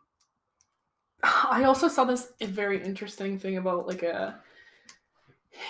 [1.22, 4.40] i also saw this very interesting thing about like a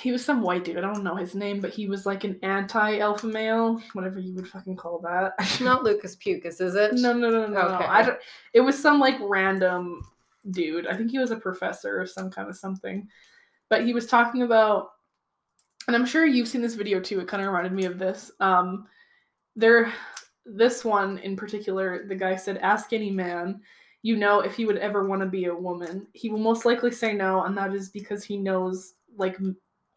[0.01, 2.39] he was some white dude i don't know his name but he was like an
[2.43, 5.33] anti-alpha male whatever you would fucking call that.
[5.61, 6.95] Not Lucas Pucas, is it?
[6.95, 7.87] no no no no, no.
[7.87, 8.19] I don't,
[8.53, 10.03] it was some like random
[10.51, 10.87] dude.
[10.87, 13.09] I think he was a professor or some kind of something.
[13.69, 14.91] But he was talking about
[15.87, 18.31] and i'm sure you've seen this video too it kind of reminded me of this
[18.41, 18.87] um
[19.57, 19.93] there
[20.47, 23.61] this one in particular the guy said ask any man
[24.03, 26.07] you know if he would ever want to be a woman.
[26.13, 29.39] He will most likely say no and that is because he knows like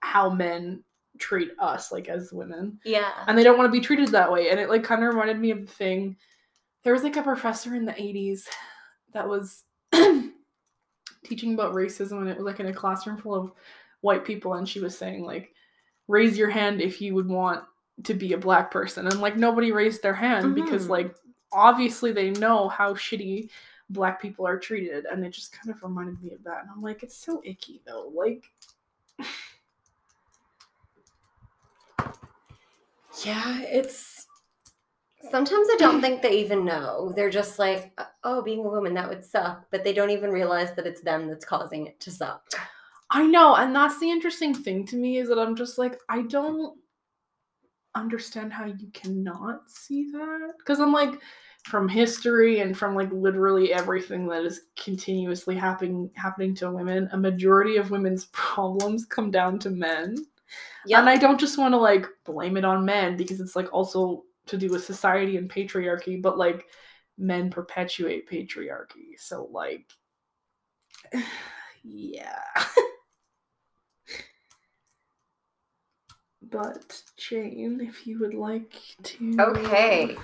[0.05, 0.83] how men
[1.17, 3.11] treat us like as women Yeah.
[3.27, 4.49] and they don't want to be treated that way.
[4.49, 6.15] And it like kind of reminded me of the thing.
[6.83, 8.43] There was like a professor in the 80s
[9.13, 9.63] that was
[11.23, 13.51] teaching about racism, and it was like in a classroom full of
[14.01, 15.53] white people, and she was saying like,
[16.07, 17.63] raise your hand if you would want
[18.03, 20.89] to be a black person, and like nobody raised their hand because Mhm.
[20.89, 21.15] like
[21.51, 23.49] obviously they know how shitty
[23.89, 26.61] black people are treated, and it just kind of reminded me of that.
[26.61, 28.43] And I'm like, it's so icky though, like.
[33.23, 34.25] Yeah, it's
[35.31, 37.13] sometimes I don't think they even know.
[37.15, 39.65] They're just like, oh, being a woman, that would suck.
[39.71, 42.43] But they don't even realize that it's them that's causing it to suck.
[43.11, 46.23] I know, and that's the interesting thing to me is that I'm just like, I
[46.23, 46.77] don't
[47.93, 50.53] understand how you cannot see that.
[50.57, 51.21] Because I'm like,
[51.65, 57.17] from history and from like literally everything that is continuously happening happening to women, a
[57.17, 60.15] majority of women's problems come down to men.
[60.85, 60.99] Yeah.
[60.99, 64.23] And I don't just want to like blame it on men because it's like also
[64.47, 66.65] to do with society and patriarchy, but like
[67.17, 69.17] men perpetuate patriarchy.
[69.17, 69.89] So like
[71.83, 72.39] yeah.
[76.41, 80.15] but Jane, if you would like to Okay.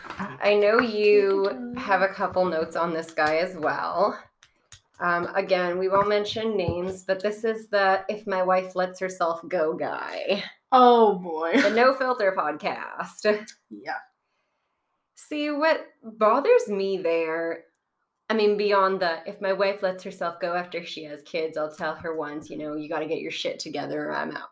[0.42, 4.18] I know you have a couple notes on this guy as well.
[5.02, 9.42] Um, again, we won't mention names, but this is the If My Wife Lets Herself
[9.48, 11.60] Go guy, Oh boy.
[11.62, 13.24] the No Filter podcast.
[13.70, 13.98] yeah.
[15.16, 17.64] See, what bothers me there,
[18.30, 21.74] I mean, beyond the if my wife lets herself go after she has kids, I'll
[21.76, 24.50] tell her once, you know, you got to get your shit together or I'm out.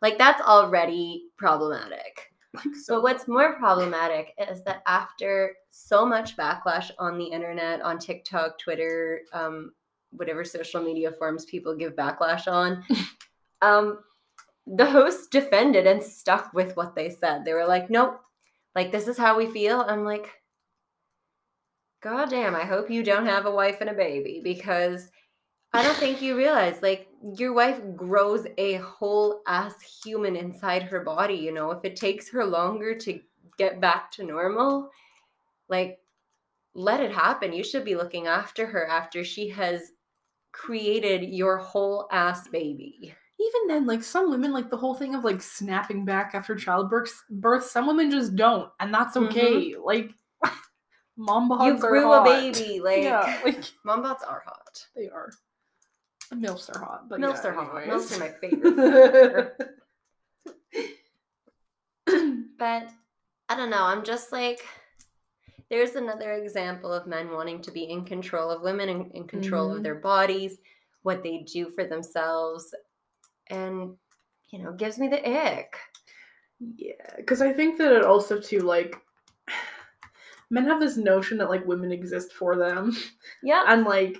[0.00, 2.28] Like, that's already problematic.
[2.54, 7.80] Like, so But what's more problematic is that after so much backlash on the internet,
[7.80, 9.72] on TikTok, Twitter, um,
[10.12, 12.84] whatever social media forms people give backlash on,
[13.62, 13.98] um,
[14.66, 17.44] the hosts defended and stuck with what they said.
[17.44, 18.20] They were like, nope,
[18.74, 19.80] like this is how we feel.
[19.80, 20.30] I'm like,
[22.02, 25.10] God damn, I hope you don't have a wife and a baby because
[25.72, 31.00] I don't think you realize like your wife grows a whole ass human inside her
[31.00, 31.70] body, you know.
[31.70, 33.20] If it takes her longer to
[33.56, 34.90] get back to normal,
[35.68, 35.98] like
[36.74, 37.52] let it happen.
[37.52, 39.92] You should be looking after her after she has
[40.52, 43.14] created your whole ass baby.
[43.40, 47.12] even then, like some women, like the whole thing of like snapping back after childbirth,
[47.28, 49.26] birth, some women just don't, and that's Mhm.
[49.26, 49.74] okay.
[49.82, 50.12] Like,
[51.16, 52.20] mom bods you are grew hot.
[52.26, 54.86] a baby, like yeah, like mom bots are hot.
[54.94, 55.30] they are.
[56.32, 57.82] Milfs are hot, but Milfs yeah, are hot.
[57.82, 58.10] anyways.
[58.10, 59.56] Milfs are my favorite.
[62.58, 62.88] But
[63.48, 63.82] I don't know.
[63.82, 64.64] I'm just like,
[65.72, 69.70] there's another example of men wanting to be in control of women, and in control
[69.70, 69.76] Mhm.
[69.78, 70.60] of their bodies,
[71.00, 72.74] what they do for themselves,
[73.48, 73.96] and
[74.50, 75.74] you know, gives me the ick.
[76.76, 78.94] Yeah, because I think that it also too like
[80.50, 82.92] men have this notion that like women exist for them,
[83.42, 83.64] Yeah.
[83.68, 84.18] and like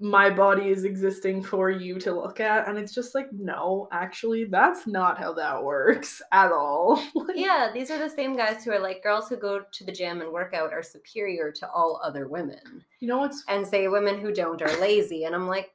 [0.00, 4.44] my body is existing for you to look at, and it's just like no, actually,
[4.44, 7.02] that's not how that works at all.
[7.14, 9.92] Like, Yeah, these are the same guys who are like girls who go to the
[9.92, 12.84] gym and work out are superior to all other women.
[13.00, 15.24] you know what's And say women who don't are lazy.
[15.24, 15.72] And I'm like,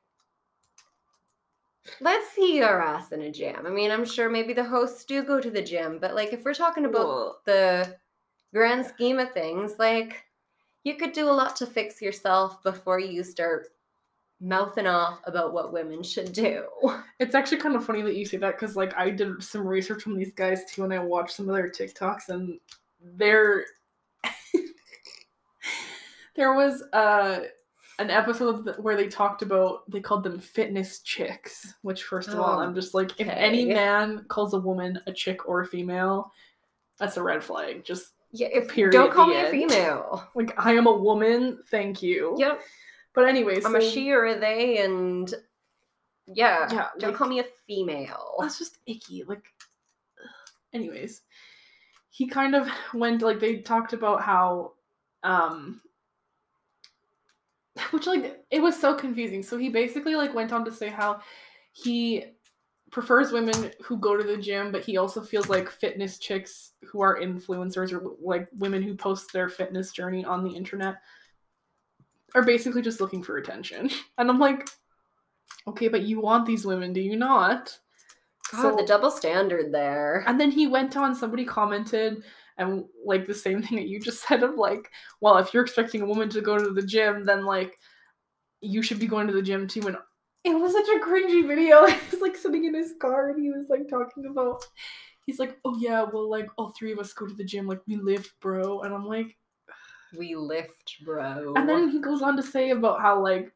[2.00, 3.66] let's see your ass in a gym.
[3.66, 6.44] I mean, I'm sure maybe the hosts do go to the gym, but like if
[6.44, 7.98] we're talking about Well, the
[8.54, 10.24] grand scheme of things, like
[10.84, 13.68] you could do a lot to fix yourself before you start
[14.44, 16.66] mouthing off about what women should do.
[17.20, 20.06] It's actually kind of funny that you say that because, like, I did some research
[20.08, 22.60] on these guys too, and I watched some of their TikToks, and
[23.02, 23.64] they're
[26.36, 27.42] there was uh
[28.00, 31.76] an episode where they talked about they called them fitness chicks.
[31.82, 35.14] Which, first of all, Oh, I'm just like, if any man calls a woman a
[35.14, 36.34] chick or a female,
[37.00, 37.86] that's a red flag.
[37.86, 40.28] Just Yeah, if Period, don't call me a female.
[40.36, 41.60] like, I am a woman.
[41.70, 42.36] Thank you.
[42.38, 42.60] Yep.
[43.14, 45.32] But anyways, I'm a she or a they and
[46.26, 48.36] yeah, Yeah, don't like- call me a female.
[48.40, 49.24] that's just icky.
[49.24, 49.44] Like,
[50.74, 51.22] anyways,
[52.10, 54.74] he kind of went like they talked about how,
[55.24, 55.82] um,
[57.92, 59.44] which like it was so confusing.
[59.44, 61.22] So he basically like went on to say how
[61.72, 62.26] he
[62.92, 67.02] prefers women who go to the gym, but he also feels like fitness chicks who
[67.02, 70.98] are influencers or like women who post their fitness journey on the internet
[72.36, 73.90] are basically just looking for attention.
[74.18, 74.70] And I'm like,
[75.68, 77.78] okay, but you want these women, do you not?
[78.52, 80.24] God, the double standard there.
[80.28, 82.24] And then he went on, somebody commented,
[82.58, 84.90] and like the same thing that you just said of like,
[85.22, 87.78] well, if you're expecting a woman to go to the gym, then like
[88.62, 89.88] you should be going to the gym too.
[89.88, 89.98] And
[90.44, 91.86] it was such a cringy video.
[91.88, 94.64] He was like sitting in his car and he was like talking about,
[95.26, 97.82] he's like, oh yeah, well, like all three of us go to the gym, like
[97.88, 98.82] we live, bro.
[98.82, 99.36] And I'm like,
[100.18, 101.54] We lift, bro.
[101.56, 103.52] and then he goes on to say about how like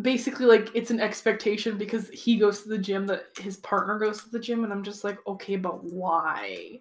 [0.00, 4.22] basically like it's an expectation because he goes to the gym that his partner goes
[4.22, 6.80] to the gym and I'm just like okay but why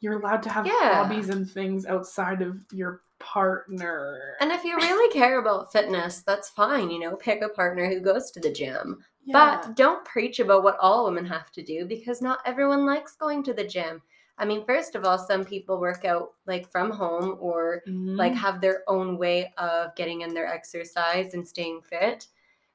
[0.00, 1.02] you're allowed to have Yeah.
[1.04, 6.48] hobbies and things outside of your partner and if you really care about fitness, that's
[6.50, 9.04] fine, you know, pick a partner who goes to the gym.
[9.24, 9.60] yeah.
[9.62, 13.42] But don't preach about what all women have to do because not everyone likes going
[13.44, 14.00] to the gym.
[14.38, 18.36] I mean, first of all, some people work out like from home or like Mhm.
[18.36, 22.28] have their own way of getting in their exercise and staying fit.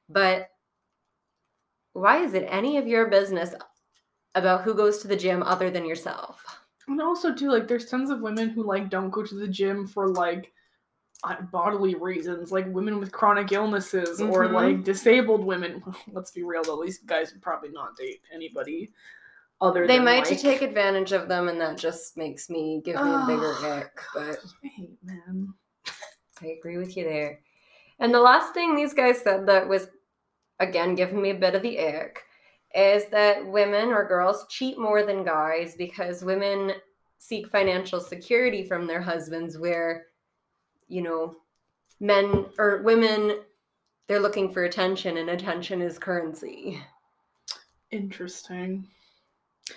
[0.08, 0.50] But
[1.92, 3.54] why is it any of your business
[4.34, 6.44] about who goes to the gym other than yourself?
[6.86, 9.86] and also too like there's tons of women who like don't go to the gym
[9.86, 10.52] for like
[11.22, 14.52] uh, bodily reasons like women with chronic illnesses or Mhm.
[14.52, 18.92] like disabled women let's be real though these guys would probably not date anybody
[19.64, 23.10] other They might like, take advantage of them, and that just makes me give me
[23.10, 24.00] a bigger Oh, ick.
[24.14, 25.52] But I hate men.
[26.42, 27.40] I agree with you there.
[27.98, 29.88] And the last thing these guys said that was,
[30.60, 32.22] again, giving me a bit of the ick
[32.74, 36.72] is that women or girls cheat more than guys because women
[37.18, 40.06] seek financial security from their husbands, where,
[40.88, 41.36] you know,
[42.00, 43.38] men or women,
[44.08, 46.82] they're looking for attention, and attention is currency.
[47.90, 48.88] Interesting.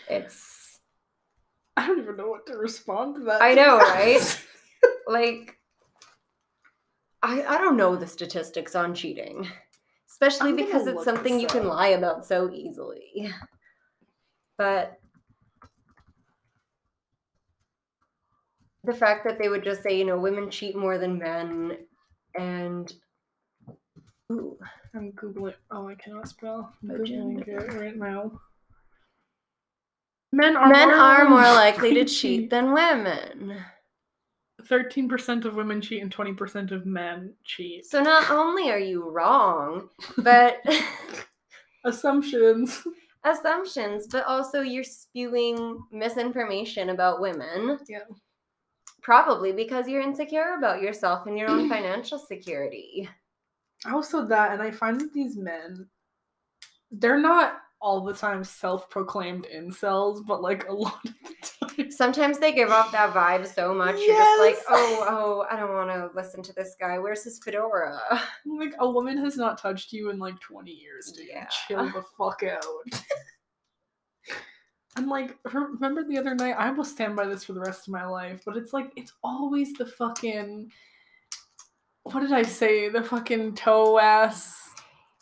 [0.10, 0.80] It's.
[1.76, 3.42] I don't even know what to respond to that.
[3.42, 4.46] I know, right?
[5.08, 5.58] like,
[7.22, 9.48] I I don't know the statistics on cheating,
[10.10, 13.32] especially I'm because it's something you can lie about so easily.
[14.58, 15.00] But
[18.84, 21.78] the fact that they would just say, you know, women cheat more than men,
[22.40, 22.92] and
[24.32, 24.58] ooh,
[24.96, 25.54] I'm googling.
[25.70, 26.74] Oh, I cannot spell.
[26.82, 28.32] I'm googling it right now.
[30.32, 33.58] Men are men more are more likely likely to cheat than women.
[34.66, 37.86] Thirteen percent of women cheat and twenty percent of men cheat.
[37.86, 40.58] So not only are you wrong, but
[41.86, 42.84] Assumptions.
[43.24, 47.80] assumptions, but also you're spewing misinformation about women.
[47.88, 48.00] Yeah.
[49.02, 53.08] Probably because you're insecure about yourself and your own financial security.
[53.90, 55.88] Also, that, and I find that these men,
[56.92, 61.92] they're not all the time self-proclaimed incels, but like a lot of the time.
[61.92, 63.96] Sometimes they give off that vibe so much.
[64.00, 66.98] You're just like, oh, oh, I don't want to listen to this guy.
[66.98, 68.00] Where's his fedora?
[68.46, 71.28] Like a woman has not touched you in like 20 years, dude.
[71.30, 71.46] Yeah.
[71.68, 72.64] Chill the fuck out.
[74.96, 76.56] I'm like, remember the other night?
[76.58, 79.14] I will stand by this for the rest of my life, but it's like, it's
[79.24, 80.72] always the fucking.
[82.04, 82.90] What did I say?
[82.90, 84.68] The fucking toe ass,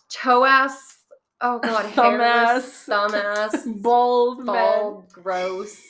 [0.10, 0.94] Toe ass.
[1.41, 2.84] Oh god, Thumb hairless, ass.
[2.86, 5.82] thumb ass, bald, men bald, gross.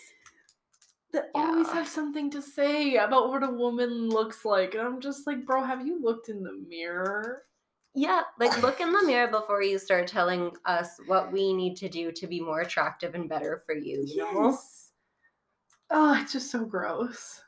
[1.13, 4.73] that always have something to say about what a woman looks like.
[4.73, 7.43] And I'm just like, bro, have you looked in the mirror?
[7.93, 11.89] Yeah, like look in the mirror before you start telling us what we need to
[11.89, 14.03] do to be more attractive and better for you.
[14.08, 14.49] You know.
[14.49, 14.89] Yes.
[15.91, 17.41] Oh, it's just so gross.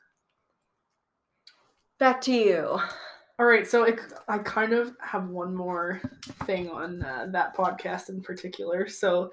[1.98, 2.78] Back to you.
[3.40, 6.00] All right, so it, I kind of have one more
[6.44, 8.88] thing on uh, that podcast in particular.
[8.88, 9.30] So,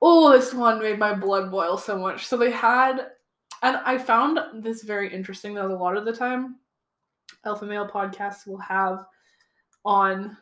[0.00, 2.26] oh, this one made my blood boil so much.
[2.26, 3.08] So they had,
[3.62, 6.56] and I found this very interesting that a lot of the time,
[7.44, 9.04] alpha male podcasts will have
[9.84, 10.38] on,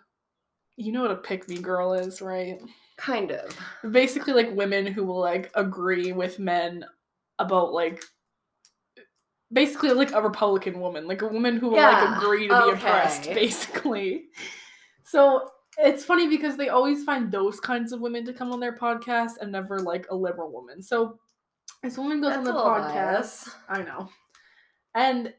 [0.77, 2.61] you know what a pick me girl is, right?
[2.97, 3.59] Kind of.
[3.91, 6.85] basically like women who will like agree with men
[7.41, 8.05] about like
[9.53, 13.25] basically like a republican woman like a woman who will like agree to be oppressed
[13.25, 14.27] basically.
[15.05, 18.77] So it's funny because they always find those kinds of women to come on their
[18.77, 20.83] podcast and never like a liberal woman.
[20.83, 21.19] So
[21.83, 24.09] this woman goes on That's the podcast i know
[24.95, 25.33] and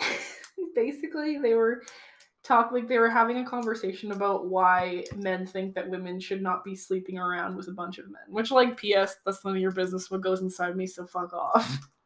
[0.74, 1.82] basically they were
[2.42, 6.64] talk like they were having a conversation about why men think that women should not
[6.64, 9.72] be sleeping around with a bunch of men which like ps that's none of your
[9.72, 11.78] business what goes inside me so fuck off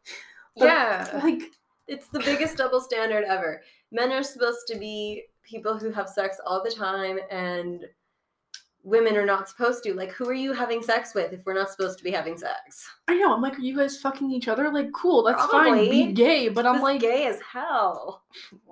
[0.56, 1.20] But, yeah.
[1.22, 1.42] like
[1.86, 3.62] It's the biggest double standard ever.
[3.90, 7.84] Men are supposed to be people who have sex all the time and
[8.84, 9.94] women are not supposed to.
[9.94, 12.88] Like who are you having sex with if we're not supposed to be having sex?
[13.08, 16.12] i know i'm like are you guys fucking each other like cool that's fine be
[16.12, 18.22] gay but i'm like gay as hell.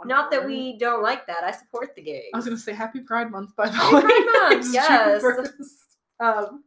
[0.04, 1.44] Not that we don't like that.
[1.44, 2.30] I support the gays.
[2.32, 4.02] I was gonna say Happy Pride Month, by the Happy way.
[4.02, 5.22] Pride Month, yes.
[6.18, 6.64] Um,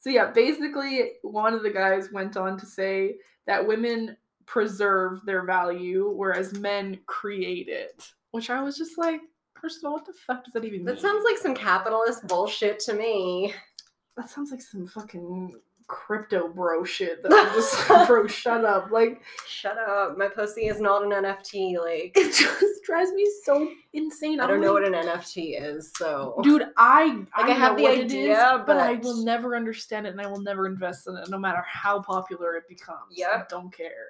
[0.00, 3.16] so yeah, basically, one of the guys went on to say
[3.46, 4.16] that women
[4.46, 8.12] preserve their value, whereas men create it.
[8.32, 9.20] Which I was just like,
[9.60, 10.86] first of all, what the fuck does that even mean?
[10.86, 13.54] That sounds like some capitalist bullshit to me.
[14.16, 15.54] that sounds like some fucking
[15.86, 17.22] crypto bro shit.
[17.22, 18.90] That I'm just like, bro, shut up.
[18.90, 20.16] Like, Shut up.
[20.18, 21.78] My pussy is not an NFT.
[21.78, 24.40] Like it just drives me so insane.
[24.40, 27.54] I I'm don't know like, what an NFT is, so Dude, I Like, I know
[27.54, 31.06] have the idea, is, but I will never understand it, and I will never invest
[31.06, 33.12] in it, no matter how popular it becomes.
[33.12, 33.28] Yeah.
[33.28, 34.08] I don't care.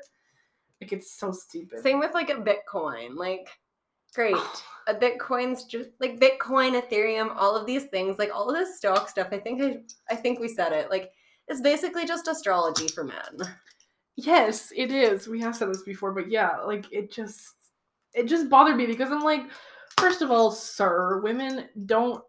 [0.81, 1.81] Like it's so stupid.
[1.81, 3.17] Same with like a Bitcoin.
[3.17, 3.49] Like,
[4.15, 4.37] great.
[4.89, 9.09] A Bitcoin's just like Bitcoin, Ethereum, all of these things, like all of this stock
[9.09, 9.29] stuff.
[9.31, 9.79] I think I,
[10.11, 10.91] I think we said it.
[10.91, 11.13] Like,
[11.49, 13.49] it's basically just astrology for men.
[14.17, 15.27] Yes, it is.
[15.29, 17.55] We have said this before, but yeah, like it just
[18.15, 19.45] it just bothered me because I'm like,
[19.99, 22.23] first of all, sir, women don't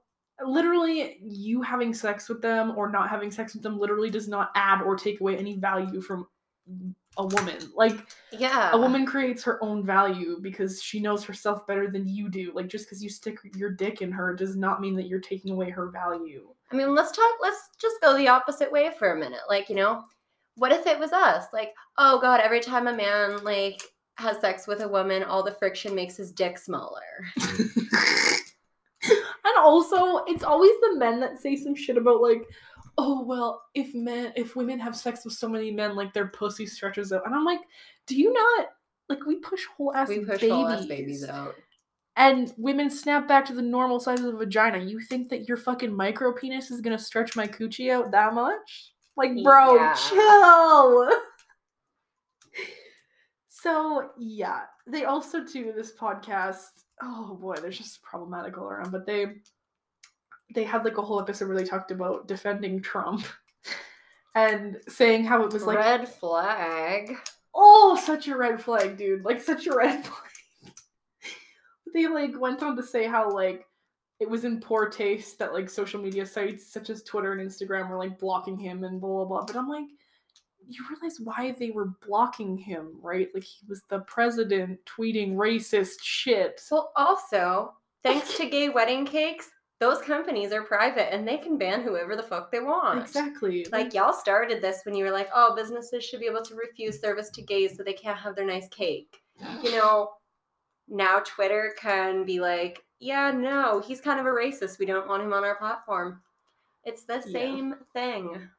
[0.46, 4.50] literally you having sex with them or not having sex with them literally does not
[4.56, 6.26] add or take away any value from
[7.18, 7.58] a woman.
[7.76, 8.72] Like Yeah.
[8.72, 12.52] a woman creates her own value because she knows herself better than you do.
[12.56, 15.52] Like just because you stick your dick in her does not mean that you're taking
[15.52, 16.48] away her value.
[16.74, 17.36] I mean, let's talk.
[17.42, 19.42] Let's just go the opposite way for a minute.
[19.48, 20.04] Like, you know,
[20.56, 21.46] what if it was us?
[21.54, 23.82] Like, oh god, every time a man like
[24.18, 27.02] has sex with a woman, all the friction makes his dick smaller.
[27.38, 27.70] and
[29.58, 32.44] also, it's always the men that say some shit about like,
[32.98, 36.66] oh well, if men, if women have sex with so many men, like their pussy
[36.66, 37.62] stretches out, and I'm like,
[38.08, 38.70] do you not
[39.10, 41.56] like we push whole ass we push babies, all ass babies out.
[42.16, 44.80] And women snap back to the normal size of the vagina.
[44.80, 48.94] You think that your fucking micro penis is gonna stretch my coochie out that much?
[49.18, 49.94] Like, bro, Yeah.
[49.94, 51.10] chill.
[53.48, 56.66] So yeah, they also do this podcast.
[57.02, 58.92] Oh boy, they're just problematic all around.
[58.92, 59.28] But they
[60.54, 63.26] they had like a whole episode where they talked about defending Trump
[64.36, 67.16] and saying how it was like Red flag.
[67.56, 69.24] oh, such a red flag, dude.
[69.24, 70.32] Like such a red flag.
[71.94, 73.66] They like went on to say how like
[74.20, 77.90] it was in poor taste that like social media sites such as Twitter and Instagram
[77.90, 79.46] were like blocking him and blah blah blah.
[79.46, 79.88] But I'm like,
[80.68, 83.30] you realize why they were blocking him, right?
[83.34, 86.62] Like he was the president tweeting racist shit.
[86.72, 91.82] Well, also, thanks to gay wedding cakes, those companies are private and they can ban
[91.82, 93.02] whoever the fuck they want.
[93.02, 93.66] Exactly.
[93.72, 97.02] Like y'all started this when you were like, oh, businesses should be able to refuse
[97.02, 99.18] service to gays so they can't have their nice cake.
[99.62, 100.12] You know,
[100.88, 104.80] now Twitter can be like, yeah, no, he's kind of a racist.
[104.80, 106.22] We don't want him on our platform.
[106.86, 107.32] It's the Yeah.
[107.32, 108.50] same thing.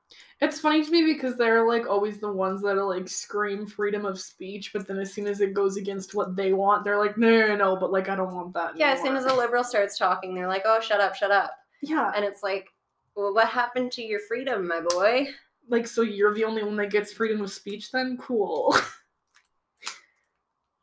[0.41, 4.05] It's funny to me because they're like always the ones that are like scream freedom
[4.05, 7.19] of speech, but then as soon as it goes against what they want, they're like,
[7.19, 8.77] no, no, no, but like I don't want that.
[8.77, 11.53] Yeah, as soon as a liberal starts talking, they're like, oh, shut up, shut up.
[11.83, 12.69] yeah, And it's like,
[13.17, 15.29] well, what happened to your freedom, my boy?
[15.69, 18.19] like so you're the only one that gets freedom of speech then?
[18.19, 18.77] Cool.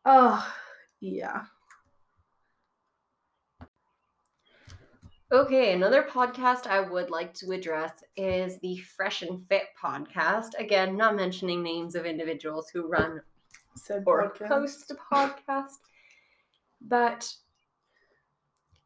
[0.06, 0.54] oh,
[1.02, 1.44] yeah.
[5.34, 10.50] Okay, another podcast I would like to address is the Fresh and Fit podcast.
[10.60, 13.22] Again, not mentioning names of individuals who run
[13.78, 14.48] Said or podcast.
[14.48, 15.78] host a podcast,
[16.82, 17.34] but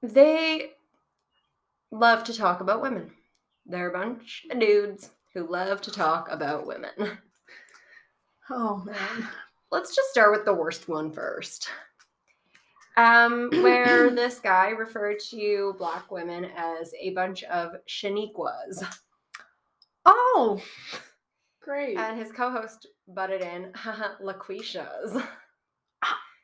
[0.03, 0.73] they
[1.89, 3.11] love to talk about women.
[3.65, 6.91] They're a bunch of dudes who love to talk about women.
[8.47, 9.27] Oh man.
[9.71, 11.69] Let's just start with the worst one first.
[12.97, 18.83] Um, where this guy referred to black women as a bunch of shaniquas.
[20.05, 20.61] Oh,
[21.61, 21.97] great.
[21.97, 23.71] And his co-host butted in,
[24.23, 25.25] laquishas.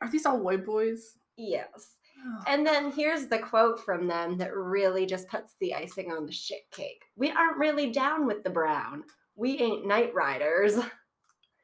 [0.01, 1.17] Are these all white boys?
[1.37, 1.91] yes.
[2.23, 2.43] Oh.
[2.47, 6.31] And then here's the quote from them that really just puts the icing on the
[6.31, 7.03] shit cake.
[7.15, 9.03] We aren't really down with the brown.
[9.35, 10.75] We ain't night riders.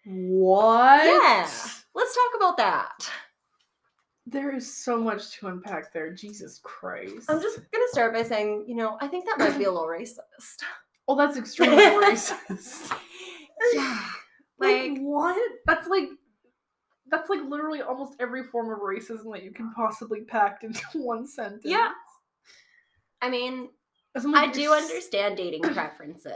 [0.06, 1.06] What?
[1.06, 1.50] Yeah.
[1.94, 3.12] Let's talk about that.
[4.30, 6.12] There is so much to unpack there.
[6.14, 7.30] Jesus Christ.
[7.30, 9.88] I'm just gonna start by saying, you know, I think that might be a little
[9.88, 10.64] racist.
[11.08, 12.94] Oh, that's extremely racist.
[13.74, 14.00] Yeah.
[14.60, 15.52] Like, Like, what?
[15.68, 16.10] That's like
[17.12, 21.28] that's like literally almost every form of racism that you can possibly pack into one
[21.28, 21.62] sentence.
[21.64, 21.92] Yeah.
[23.22, 23.70] I mean,
[24.34, 26.34] I do s- understand dating preferences.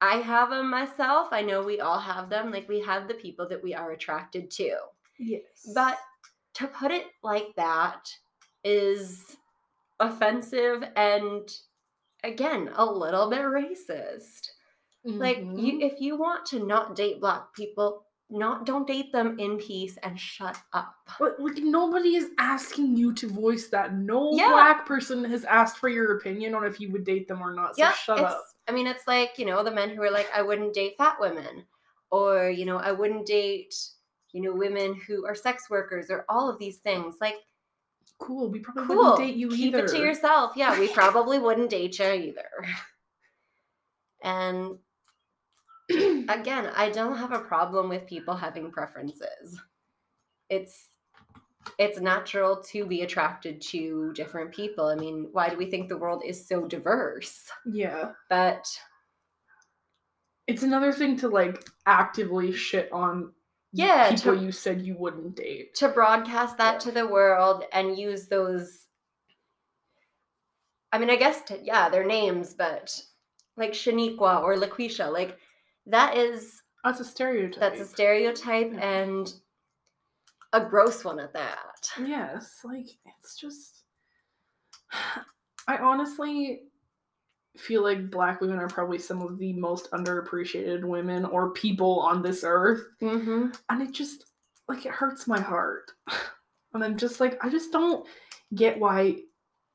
[0.00, 1.28] I have them myself.
[1.32, 2.52] I know we all have them.
[2.52, 4.76] Like, we have the people that we are attracted to.
[5.18, 5.42] Yes.
[5.74, 5.98] But
[6.54, 8.08] to put it like that
[8.64, 9.36] is
[10.00, 11.48] offensive and,
[12.24, 14.48] again, a little bit racist.
[15.04, 15.82] Like you Mhm.
[15.82, 20.18] if you want to not date black people, not don't date them in peace and
[20.18, 20.94] shut up.
[21.18, 23.94] But like nobody is asking you to voice that.
[23.94, 24.50] No Yeah.
[24.50, 27.74] black person has asked for your opinion on if you would date them or not.
[27.74, 28.44] So yeah, shut up.
[28.68, 31.18] I mean it's like, you know, the men who are like, I wouldn't date fat
[31.18, 31.66] women.
[32.12, 33.74] Or, you know, I wouldn't date,
[34.32, 37.16] you know, women who are sex workers or all of these things.
[37.20, 37.36] Like,
[38.18, 38.50] Cool.
[38.50, 38.96] We probably cool.
[38.96, 39.86] wouldn't date you Keep either.
[39.86, 40.52] Keep it to yourself.
[40.56, 42.48] Yeah, we probably wouldn't date you either.
[44.22, 44.78] And
[46.28, 49.60] again, I don't have a problem with people having preferences.
[50.48, 50.88] It's
[51.78, 54.86] it's natural to be attracted to different people.
[54.86, 57.48] I mean, why do we think the world is so diverse?
[57.66, 58.12] Yeah.
[58.28, 58.66] But
[60.46, 63.32] It's another thing to like actively shit on
[63.72, 65.74] Yeah, people to- you said you wouldn't date.
[65.76, 66.78] to broadcast that Yeah.
[66.80, 68.88] to the world and use those
[70.94, 73.02] I mean, I guess to, yeah, their names, but
[73.56, 75.38] like Shaniqua or Laquisha, like
[75.86, 77.60] that is That's a stereotype.
[77.60, 78.80] that's a stereotype Yeah.
[78.80, 79.34] and
[80.52, 81.90] a gross one at that.
[81.98, 83.84] Yes, like it's just
[85.66, 86.64] I honestly
[87.56, 92.22] feel like black women are probably some of the most underappreciated women or people on
[92.22, 92.82] this earth.
[93.00, 93.48] Mm-hmm.
[93.68, 94.26] And it just
[94.68, 95.90] like it hurts my heart.
[96.74, 98.06] And I'm just like, I just don't
[98.54, 99.16] get why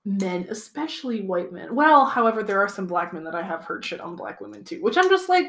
[0.03, 1.75] men, especially white men.
[1.75, 4.63] Well, however, there are some black men that I have heard shit on black women
[4.63, 5.45] too, which I'm just like,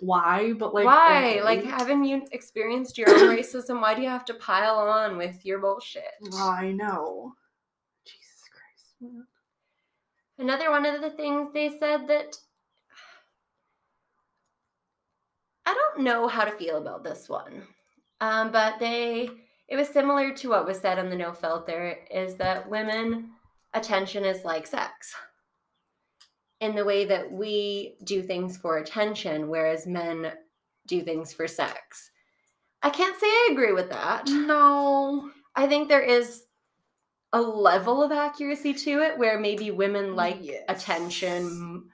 [0.00, 0.52] why?
[0.52, 1.18] But like why?
[1.18, 1.42] okay.
[1.42, 3.80] Like, haven't you experienced your own racism?
[3.80, 6.02] Why do you have to pile on with your bullshit?
[6.34, 7.34] I know.
[8.04, 9.26] Jesus Christ.
[10.38, 12.36] Another one of the things they said that
[15.64, 17.62] I don't know how to feel about this one,
[18.20, 19.28] um, but they
[19.68, 23.30] it was similar to what was said on the No Filter is that women
[23.74, 25.14] attention is like sex
[26.60, 30.32] in the way that we do things for attention, whereas men
[30.86, 32.10] do things for sex.
[32.82, 34.26] I can't say I agree with that.
[34.28, 35.30] No.
[35.54, 36.44] I think there is
[37.32, 40.64] a level of accuracy to it where maybe women like Yes.
[40.68, 41.88] attention,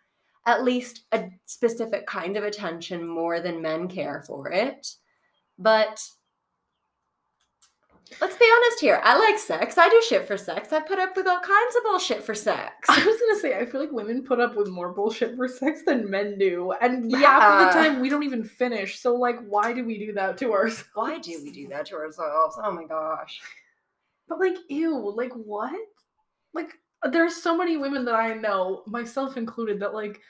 [0.47, 4.95] at least a specific kind of attention, more than men care for it.
[5.59, 6.03] But
[8.20, 9.01] Let's be honest here.
[9.03, 9.78] I like sex.
[9.78, 10.72] I do shit for sex.
[10.72, 12.74] I put up with all kinds of bullshit for sex.
[12.89, 15.83] I was gonna say, I feel like women put up with more bullshit for sex
[15.87, 18.99] than men do, and half of the time we don't even finish.
[18.99, 20.91] So, like, why do we do that to ourselves?
[20.95, 22.59] Why do we do that to ourselves?
[22.62, 23.41] Oh my gosh.
[24.33, 25.78] But like, ew, like what?
[26.55, 26.72] Like,
[27.11, 30.20] there's so many women that I know, myself included, that like,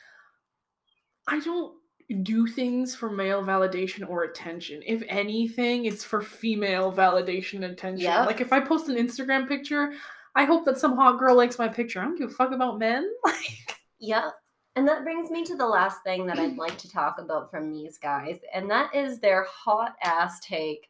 [1.28, 1.76] I don't
[2.24, 4.82] do things for male validation or attention.
[4.84, 8.04] If anything, it's for female validation and attention.
[8.04, 8.24] Yeah.
[8.24, 9.92] Like, if I post an Instagram picture,
[10.34, 12.00] I hope that some hot girl likes my picture.
[12.00, 13.08] I don't give a fuck about men.
[13.24, 14.30] Like, Yeah.
[14.74, 17.70] And that brings me to the last thing that I'd like to talk about from
[17.70, 20.88] these guys, and that is their hot ass take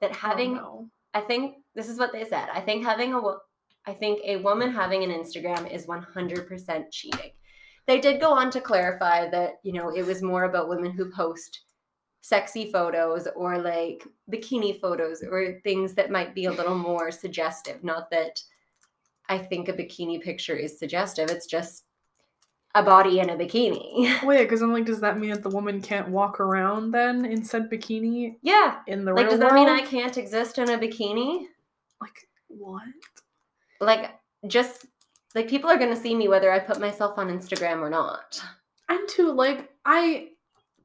[0.00, 0.90] that oh, having oh, no.
[1.14, 2.48] I think this is what they said.
[2.52, 3.20] I think having a
[3.86, 7.30] I think a woman having an Instagram is 100% cheating.
[7.86, 11.10] They did go on to clarify that, you know, it was more about women who
[11.10, 11.62] post
[12.20, 17.82] sexy photos or like bikini photos or things that might be a little more suggestive.
[17.82, 18.38] Not that
[19.28, 21.30] I think a bikini picture is suggestive.
[21.30, 21.84] It's just
[22.74, 24.22] a body in a bikini.
[24.26, 27.44] Wait, because I'm like, does that mean that the woman can't walk around then in
[27.44, 28.76] said bikini yeah.
[28.86, 29.68] in the Like real does that mean?
[29.68, 31.46] I can't exist in a bikini?
[32.00, 32.82] Like, what?
[33.80, 34.10] like
[34.46, 34.86] just
[35.34, 38.40] like people are going to see me whether I put myself on Instagram or not.
[38.88, 40.30] And too, like, I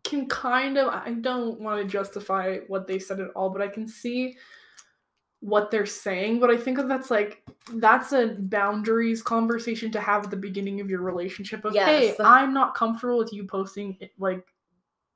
[0.03, 3.67] can kind of, I don't want to justify what they said at all, but I
[3.67, 4.37] can see
[5.45, 6.39] what they're saying.
[6.39, 7.43] But I think that that's like,
[7.75, 12.51] that's a boundaries conversation to have at the beginning of your relationship of, hey, I'm
[12.53, 14.43] not comfortable with you posting eh, like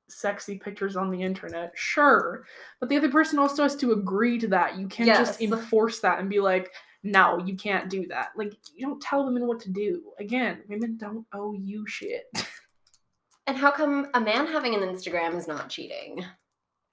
[0.07, 1.71] sexy pictures on the internet.
[1.75, 2.45] Sure.
[2.79, 4.77] But the other person also has to agree to that.
[4.77, 6.71] You can't just enforce that and be like,
[7.01, 8.29] no, you can't do that.
[8.35, 10.03] Like, you don't tell women what to do.
[10.19, 12.25] Again, women don't owe you shit.
[13.47, 16.23] And how come a man having an Instagram is not cheating?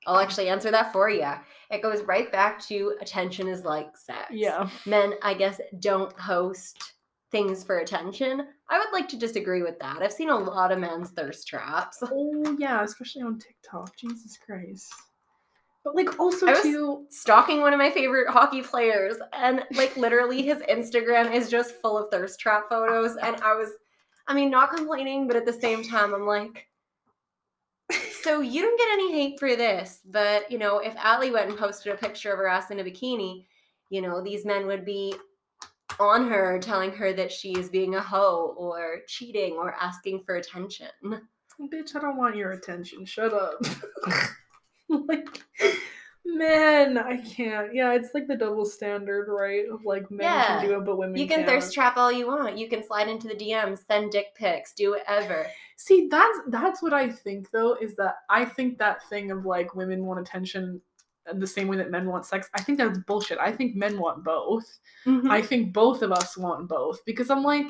[0.07, 1.31] I'll um, actually answer that for you.
[1.71, 4.27] It goes right back to attention is like sex.
[4.31, 4.69] yeah.
[4.87, 6.95] Men, I guess, don't post
[7.33, 8.47] things for attention.
[8.71, 10.01] I would like to disagree with that.
[10.01, 12.03] I've seen a lot of men's thirst traps.
[12.03, 13.97] Oh yeah, especially on TikTok.
[13.97, 14.93] Jesus Christ.
[15.85, 19.97] But like also I was- too Stalking one of my favorite hockey players, and like
[19.97, 23.17] literally his Instagram is just full of thirst trap photos.
[23.17, 23.71] And I was,
[24.29, 26.67] I mean, not complaining, but at the same time, I'm like,
[28.23, 31.59] so you don't get any hate for this, but you know, if Ally went and
[31.59, 33.45] posted a picture of her ass in a bikini,
[33.91, 35.15] you know, these men would be
[36.01, 40.37] on her telling her that she is being a hoe or cheating or asking for
[40.37, 40.89] attention.
[41.05, 43.05] bitch, I don't want your attention.
[43.05, 43.63] Shut up.
[44.89, 45.43] like
[46.25, 47.73] man, I can't.
[47.75, 49.65] Yeah, it's like the double standard, right?
[49.73, 50.47] Of like men Yeah.
[50.61, 51.49] can do it, but women You can can't.
[51.49, 52.59] thirst trap all you want.
[52.59, 55.47] You can slide into the DMs, send dick pics, do whatever.
[55.77, 59.75] See, that's that's what I think though, is that I think that thing of like
[59.75, 60.81] women want attention
[61.35, 62.49] the same way that men want sex.
[62.55, 63.39] I think that's bullshit.
[63.39, 64.79] I think men want both.
[65.05, 65.31] Mm-hmm.
[65.31, 67.67] I think both of us want both because I'm like,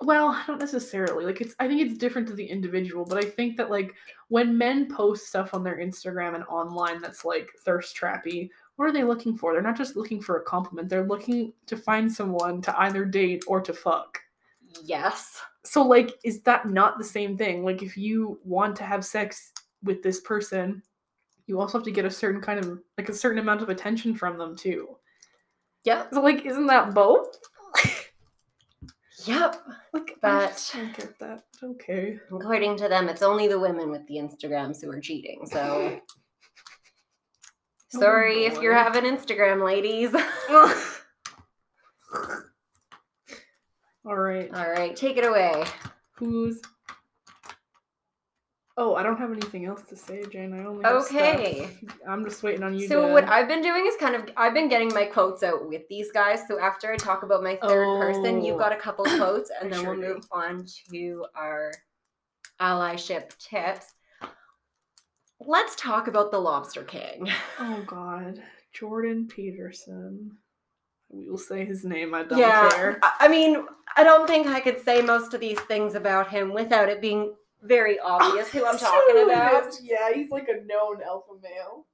[0.00, 1.24] well, I don't necessarily.
[1.24, 3.94] Like it's I think it's different to the individual, but I think that like
[4.28, 8.92] when men post stuff on their Instagram and online that's like thirst trappy, what are
[8.92, 9.52] they looking for?
[9.52, 10.88] They're not just looking for a compliment.
[10.88, 14.20] They're looking to find someone to either date or to fuck.
[14.84, 15.40] Yes.
[15.64, 17.64] So like is that not the same thing?
[17.64, 19.52] Like if you want to have sex
[19.82, 20.82] with this person,
[21.46, 24.14] you also have to get a certain kind of like a certain amount of attention
[24.14, 24.96] from them too.
[25.84, 26.06] Yeah.
[26.12, 27.36] So like isn't that both?
[29.24, 29.56] Yep.
[29.94, 31.42] I But- just don't get that.
[31.62, 32.18] Okay.
[32.32, 35.44] According to them, it's only the women with the Instagrams who are cheating.
[35.44, 35.98] So
[37.94, 40.14] Oh, sorry if you're having Instagram, ladies.
[44.08, 44.50] All right.
[44.54, 45.64] All right, take it away.
[46.16, 46.62] Who's?
[48.78, 50.54] Oh, I don't have anything else to say, Jane.
[50.54, 51.16] I only have stuff.
[51.20, 51.68] Okay.
[52.08, 52.86] I'm just waiting on you.
[52.88, 53.12] So to...
[53.12, 56.10] what I've been doing is kind of I've been getting my quotes out with these
[56.12, 56.40] guys.
[56.48, 58.58] So after I talk about my third person, you've Oh.
[58.60, 60.14] got a couple quotes, and then sure we'll do.
[60.14, 61.72] move on to our
[62.60, 63.92] allyship tips.
[65.40, 67.28] Let's talk about the Lobster King.
[67.58, 68.40] Oh God,
[68.72, 70.38] Jordan Peterson.
[71.10, 72.14] We will say his name.
[72.14, 72.98] I don't yeah, care.
[73.02, 73.64] I- I mean,
[73.96, 77.34] I don't think I could say most of these things about him without it being
[77.62, 79.74] very obvious who I'm talking about.
[79.82, 81.86] Yeah, he's like a known alpha male.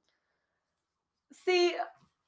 [1.45, 1.75] See,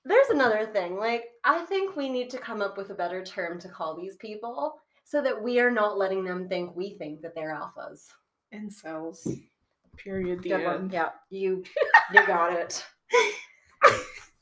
[0.06, 0.98] there's another thing.
[0.98, 4.16] Like, I think we need to come up with a better term to call these
[4.18, 8.08] people so that we are not letting them think we think that they're alphas.
[8.54, 9.28] Incels.
[9.98, 10.44] Period.
[10.44, 10.90] The Good one.
[10.92, 11.64] Yeah, you
[12.14, 12.86] you got it.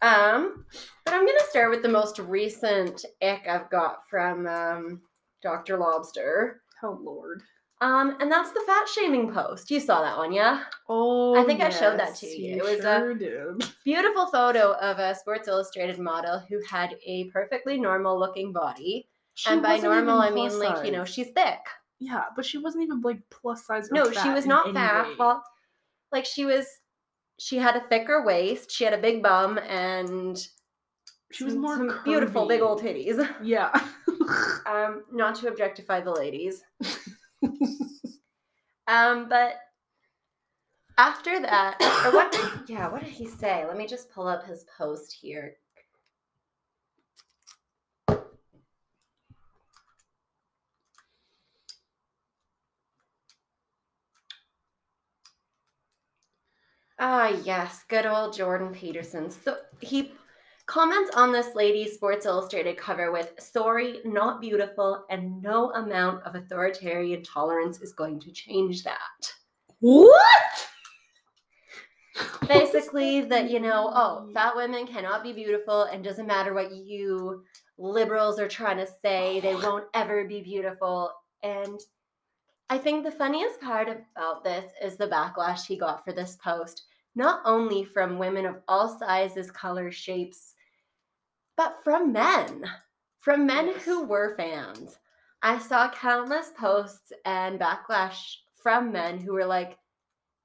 [0.02, 0.66] Um,
[1.06, 5.02] but I'm gonna start with the most recent ick I've got from um,
[5.42, 5.78] Dr.
[5.78, 6.62] Lobster.
[6.84, 7.42] Oh Lord.
[7.82, 9.70] Um, and that's the fat shaming post.
[9.70, 10.64] You saw that one, yeah?
[10.88, 12.56] Oh, I think I showed that to yes, you.
[12.56, 13.70] It was a- did.
[13.84, 19.10] Beautiful photo of a Sports Illustrated model who had a perfectly normal looking body.
[19.34, 21.60] She and by normal, I mean plus like, you know, she's thick.
[22.00, 23.90] yeah, but she wasn't even like plus size.
[23.92, 25.10] Or No, she was not fat.
[25.10, 25.16] way.
[25.20, 25.44] Well,
[26.14, 26.66] like she was,
[27.40, 30.38] she had a thicker waist, she had a big bum, and
[31.32, 33.28] she was more beautiful big old titties.
[33.44, 33.72] Yeah.
[34.66, 36.64] Um, not to objectify the ladies.
[38.88, 39.56] Um, but
[40.98, 42.32] after that, or what?
[42.32, 43.66] Did, yeah, what did he say?
[43.66, 45.56] Let me just pull up his post here.
[57.00, 59.30] Ah, yes, good old Jordan Peterson.
[59.30, 60.14] So he
[60.66, 66.36] comments on this lady's Sports Illustrated cover with sorry, not beautiful, and no amount of
[66.36, 69.34] authoritarian tolerance is going to change that.
[69.80, 70.26] what?
[72.48, 77.44] Basically, that, you know, oh, fat women cannot be beautiful, and doesn't matter what you
[77.78, 81.12] liberals are trying to say, they won't ever be beautiful.
[81.44, 81.78] And
[82.70, 86.86] I think the funniest part about this is the backlash he got for this post,
[87.16, 90.54] not only from women of all sizes, colors, shapes,
[91.58, 92.66] but from men,
[93.20, 95.00] from men who were fans.
[95.42, 99.78] I saw countless posts and backlash from men who were like,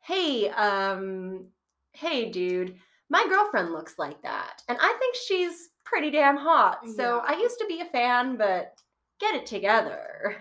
[0.01, 1.53] "Hey, um,
[1.93, 6.87] hey, dude, my girlfriend looks like that, and I think she's pretty damn hot.
[6.89, 7.35] So Yeah.
[7.35, 8.83] I used to be a fan, but
[9.21, 10.41] get it together."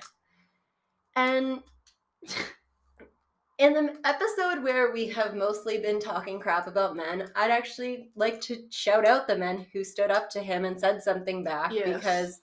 [1.16, 1.62] And
[3.58, 8.40] in the episode where we have mostly been talking crap about men, I'd actually like
[8.42, 11.98] to shout out the men who stood up to him and said something back Yes.
[11.98, 12.42] because,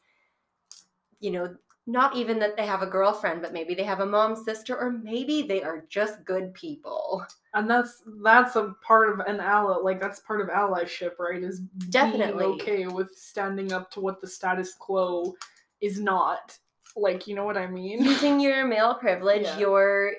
[1.20, 1.54] you know,
[1.86, 4.90] not even that they have a girlfriend, but maybe they have a mom, sister, or
[4.90, 7.24] maybe they are just good people.
[7.54, 9.76] And that's that's a part of an ally.
[9.76, 11.42] Like that's part of allyship, right?
[11.42, 12.44] Is being Definitely.
[12.44, 15.34] okay with standing up to what the status quo
[15.80, 16.58] is not.
[16.97, 18.03] Like you know what I mean?
[18.03, 19.59] Using your male privilege, Yeah.
[19.59, 20.12] your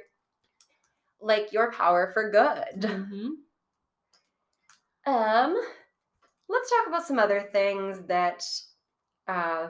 [1.20, 2.82] like your power for good.
[2.82, 3.30] Mhm.
[5.06, 5.56] Um,
[6.50, 8.44] let's talk about some other things that
[9.28, 9.70] uh,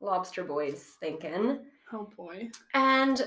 [0.00, 1.60] Lobster Boy's thinking.
[1.92, 2.50] Oh boy.
[2.74, 3.26] And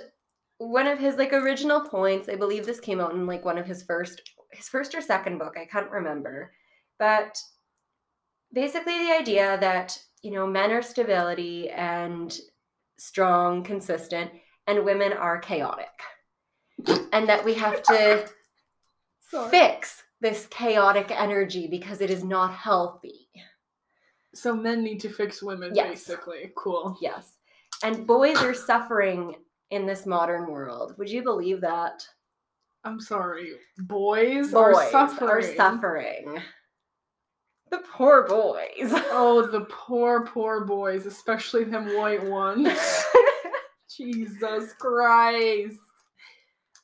[0.59, 3.66] one of his like original points, I believe this came out in like one of
[3.66, 6.51] his first his first or second book, I can't remember.
[6.99, 7.41] But
[8.53, 12.38] basically the idea that, you know, men are stability and
[13.02, 14.30] strong, consistent,
[14.68, 15.88] and women are chaotic.
[17.14, 18.28] and that we have to
[19.49, 23.28] fix this chaotic energy because it is not healthy.
[24.34, 25.89] So men need to fix women, Yes.
[25.89, 26.52] basically.
[26.56, 26.97] Cool.
[27.02, 27.38] Yes.
[27.84, 29.36] And boys are suffering
[29.72, 30.95] in this modern world.
[30.97, 32.04] Would you believe that?
[32.84, 33.54] I'm sorry.
[33.78, 35.30] Boys, Boys are suffering.
[35.30, 36.41] are suffering.
[37.72, 38.93] The poor boys.
[39.13, 42.67] Oh, the poor, poor boys, especially them white ones.
[43.97, 45.78] Jesus Christ.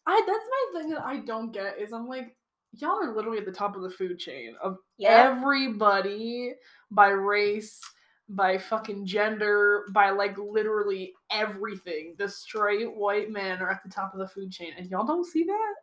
[0.06, 2.36] I that's my thing that I don't get is I'm like,
[2.72, 6.54] y'all are literally at the top of the food chain of everybody
[6.92, 7.82] by race,
[8.30, 12.16] by fucking gender, by like literally everything.
[12.18, 15.26] The straight white men are at the top of the food chain, and y'all don't
[15.26, 15.74] see that.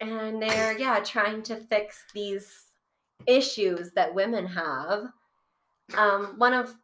[0.00, 2.66] And they're, yeah, trying to fix these
[3.26, 5.04] issues that women have.
[5.96, 6.74] Um, one of,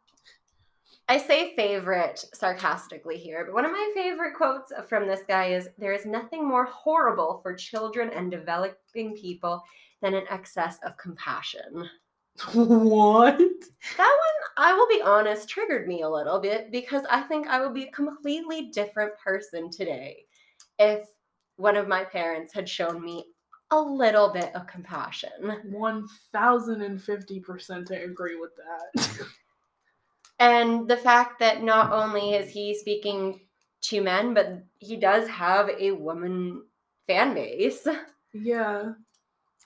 [1.09, 5.69] I say favorite sarcastically here, but one of my favorite quotes from this guy is
[5.77, 9.63] There is nothing more horrible for children and developing people
[10.01, 11.89] than an excess of compassion.
[12.53, 13.37] what?
[13.37, 13.37] That
[13.97, 17.73] one, I will be honest, triggered me a little bit because I think I would
[17.73, 20.25] be a completely different person today
[20.79, 21.05] if
[21.57, 23.25] one of my parents had shown me
[23.73, 25.31] a little bit of compassion.
[25.65, 29.27] One thousand and fifty percent, I agree with that.
[30.39, 33.39] And the fact that not only is he speaking
[33.83, 36.63] to men, but he does have a woman
[37.07, 37.87] fan base.
[38.33, 38.93] yeah.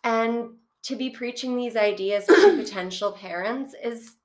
[0.03, 0.51] And
[0.83, 4.17] to be preaching these ideas to potential parents is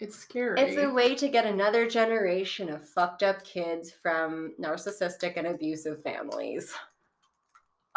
[0.00, 0.60] It's scary.
[0.60, 6.02] It's a way to get another generation of fucked up kids from narcissistic and abusive
[6.02, 6.72] families.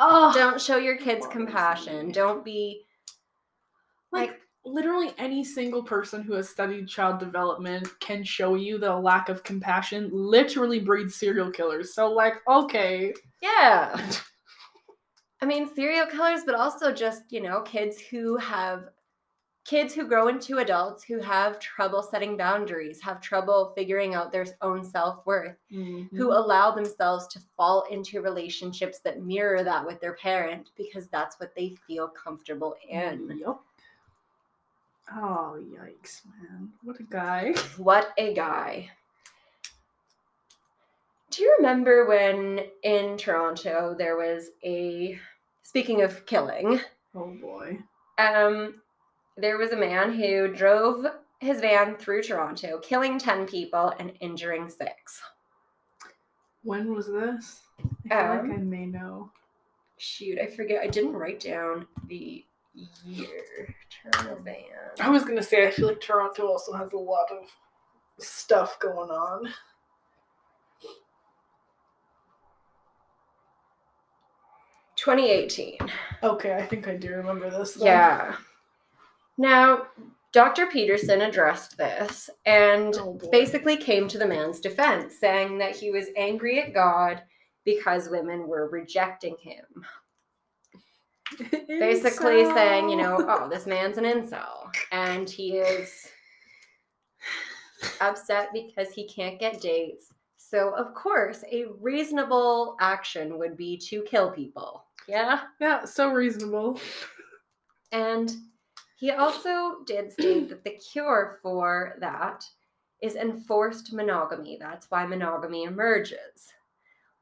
[0.02, 2.12] Oh, Don't show your kids compassion.
[2.12, 2.84] Don't be
[4.12, 8.91] like, like literally any single person who has studied child development can show you that
[8.91, 11.93] a lack of compassion literally breeds serial killers.
[11.93, 13.14] So like, okay.
[13.41, 14.10] yeah.
[15.41, 18.89] I mean serial killers, but also just, you know, kids who have
[19.64, 24.45] kids who grow into adults who have trouble setting boundaries, have trouble figuring out their
[24.62, 26.18] own self worth, Mm-hmm.
[26.18, 31.39] who allow themselves to fall into relationships that mirror that with their parent because that's
[31.39, 33.38] what they feel comfortable in.
[33.39, 33.64] Yup.
[35.14, 36.72] Oh yikes, man!
[36.84, 37.53] What a guy.
[37.78, 38.89] What a guy.
[41.30, 45.18] Do you remember when in Toronto there was a
[45.64, 46.82] speaking of killing,
[47.16, 47.80] Oh boy.
[48.18, 48.80] um
[49.41, 51.05] there was a man who drove
[51.39, 55.21] his van through Toronto, killing 10 people and injuring 6.
[56.63, 57.61] When was this?
[57.79, 59.31] I feel Um, like I may know.
[59.97, 60.81] Shoot, I forget.
[60.83, 62.45] I didn't write down the
[63.03, 63.75] year.
[63.89, 64.55] Toronto van.
[64.99, 67.47] I was gonna say I feel like Toronto also has a lot of
[68.19, 69.51] stuff going on.
[74.97, 75.77] Twenty eighteen.
[76.21, 77.73] Okay, I think I do remember this.
[77.75, 77.87] then.
[77.87, 78.35] Yeah.
[79.38, 79.88] Now,
[80.34, 80.67] Dr.
[80.67, 86.07] Peterson addressed this and Oh, basically came to the man's defense, saying that he was
[86.15, 87.21] angry at God
[87.65, 89.65] because women were rejecting him.
[91.67, 94.69] Basically saying, you know, oh, this man's an incel.
[94.91, 96.07] And he is
[97.99, 100.13] upset because he can't get dates.
[100.38, 104.86] So, of course, a reasonable action would be to kill people.
[105.07, 105.41] Yeah?
[105.59, 106.79] Yeah, so reasonable.
[107.91, 108.36] And
[109.02, 112.45] he also did state that the cure for that
[113.02, 114.58] is enforced monogamy.
[114.60, 116.54] That's why monogamy emerges.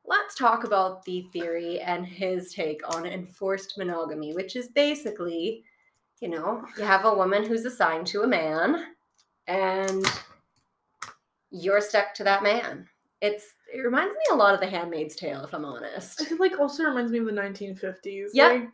[0.03, 5.63] Let's talk about the theory and his take on enforced monogamy, which is basically,
[6.19, 8.87] you know, you have a woman who's assigned to a man
[9.47, 10.05] and
[11.49, 12.89] you're stuck to that man.
[13.21, 16.27] It's it reminds me a lot of the Handmaid's Tale, if I'm I honest.
[16.27, 18.31] feel like also reminds me of the 1950s.
[18.33, 18.51] Yep.
[18.51, 18.69] Like,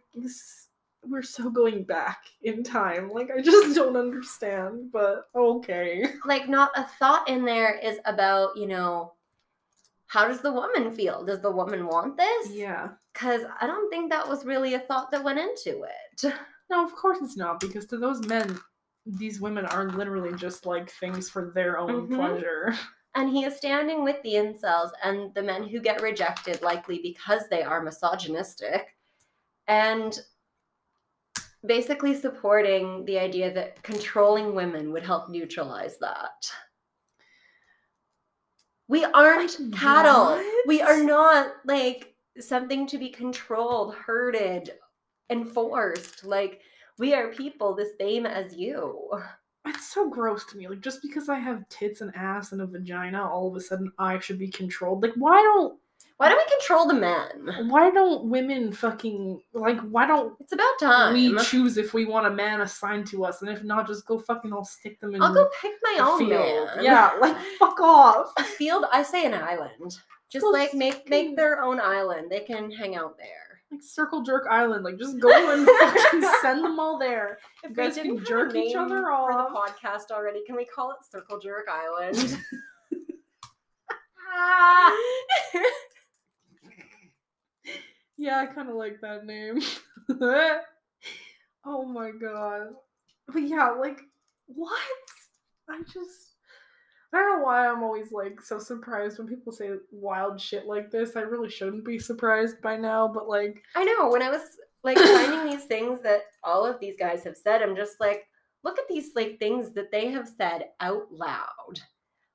[1.10, 3.10] we're so going back in time.
[3.12, 6.06] Like, I just don't understand, but okay.
[6.26, 9.14] like not a thought in there is about you know
[10.08, 12.90] how does the woman feel does the woman want this Yeah.
[13.12, 16.34] because i don't think that was really a thought that went into it
[16.70, 18.58] No, of course it's not, because to those men,
[19.06, 22.16] these women are literally just like things for their own Mhm.
[22.16, 22.76] pleasure.
[23.16, 27.44] and he is standing with the incels and the men who get rejected likely because
[27.50, 28.96] they are misogynistic
[29.68, 30.20] and
[31.66, 36.50] basically supporting the idea that controlling women would help neutralize that.
[38.88, 40.42] We aren't Like, cattle.
[40.68, 44.72] We are not like something to be controlled herded
[45.30, 46.26] enforced.
[46.26, 46.62] Like
[46.98, 49.10] we are people the same as you.
[49.68, 50.68] It's so gross to me.
[50.68, 53.92] Like, just because I have tits and ass and a vagina, all of a sudden
[53.98, 55.02] I should be controlled.
[55.02, 55.80] Like, why don't
[56.18, 60.80] why do we control the men why don't women fucking like why don't it's about
[60.80, 64.06] time we choose if we want a man assigned to us, and if not, just
[64.06, 66.68] go fucking all stick them in I'll go pick my the own field.
[66.76, 66.84] man.
[66.86, 68.32] Yeah, like fuck off.
[68.38, 68.86] a field.
[68.94, 69.98] I say an island.
[70.32, 72.32] Just Well, like make make their own island.
[72.32, 73.62] They can hang out there.
[73.72, 77.40] Like Circle Jerk Island, like just go and fucking send them all there.
[77.64, 79.50] If You guys can jerk each other for off.
[79.50, 82.38] the podcast already, can we call it Circle Jerk Island?
[88.18, 89.60] Yeah, I kind of like that name.
[91.66, 92.68] oh my god.
[93.28, 94.02] But yeah, like,
[94.48, 94.80] what?
[95.70, 96.32] I just.
[97.14, 100.92] I don't know why I'm always like so surprised when people say wild shit like
[100.92, 101.16] this.
[101.16, 104.10] I really shouldn't be surprised by now, but like, I know.
[104.10, 104.42] When I was
[104.84, 108.26] like finding these things that all of these guys have said, I'm just like,
[108.64, 111.80] look at these like things that they have said out loud,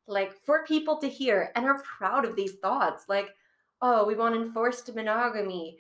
[0.07, 3.05] like for people to hear and are proud of these thoughts.
[3.09, 3.29] Like,
[3.83, 5.79] oh, we want enforced monogamy.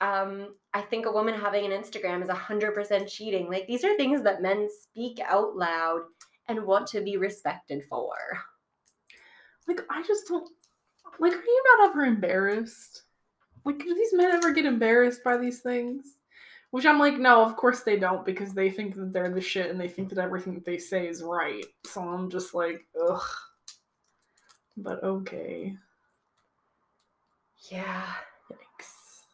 [0.00, 3.48] Um, I think a woman having an Instagram is hundred percent cheating.
[3.48, 6.02] Like these are things that men speak out loud
[6.48, 8.14] and want to be respected for.
[9.68, 10.48] like I just don't.
[11.20, 13.02] Like, are you not ever embarrassed?
[13.64, 16.18] Like, do these men ever get embarrassed by these things?
[16.70, 19.70] Which I'm like, no, of course they don't, because they think that they're the shit
[19.70, 21.64] and they think that everything that they say is right.
[21.86, 23.22] So I'm just like, ugh.
[24.76, 25.76] But okay.
[27.74, 28.04] Yeah.
[28.52, 29.24] Yikes.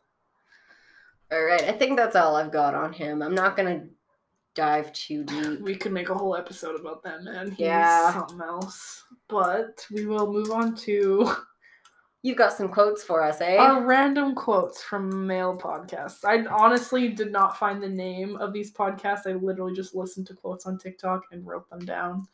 [1.30, 1.62] All right.
[1.64, 3.22] I think that's all I've got on him.
[3.22, 3.84] I'm not gonna
[4.54, 5.60] dive too deep.
[5.60, 7.50] We could make a whole episode about that man.
[7.50, 8.12] He's Yeah.
[8.14, 9.04] something else.
[9.28, 11.30] But we will move on to
[12.22, 13.56] You've got some quotes for us, eh?
[13.56, 16.22] our random quotes from male podcasts.
[16.22, 19.26] I honestly did not find the name of these podcasts.
[19.26, 22.26] I literally just listened to quotes on TikTok and wrote them down.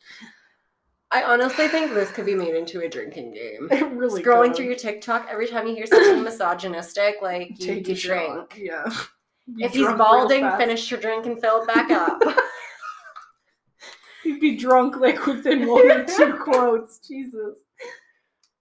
[1.11, 3.69] I honestly think this could be made into a drinking game.
[3.71, 4.55] It really Scrolling could.
[4.57, 8.51] through your TikTok, every time you hear something misogynistic, like you, take you a drink.
[8.51, 8.57] shot.
[8.57, 8.85] Yeah.
[9.55, 12.21] Be If he's balding, finish your drink and fill it back up.
[14.23, 16.99] He'd be drunk like within one or two quotes.
[17.07, 17.59] Jesus.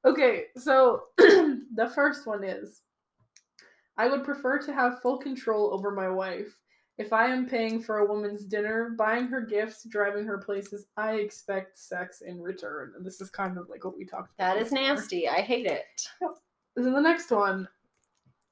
[0.04, 2.82] Okay, so the first one is
[3.98, 6.54] I would prefer to have full control over my wife.
[6.98, 11.16] If I am paying for a woman's dinner, buying her gifts, driving her places, I
[11.16, 12.92] expect sex in return.
[12.96, 14.54] And this is kind of like what we talked about.
[14.54, 14.84] That is before.
[14.84, 15.28] nasty.
[15.28, 15.84] I hate it.
[16.74, 17.68] Then the next one.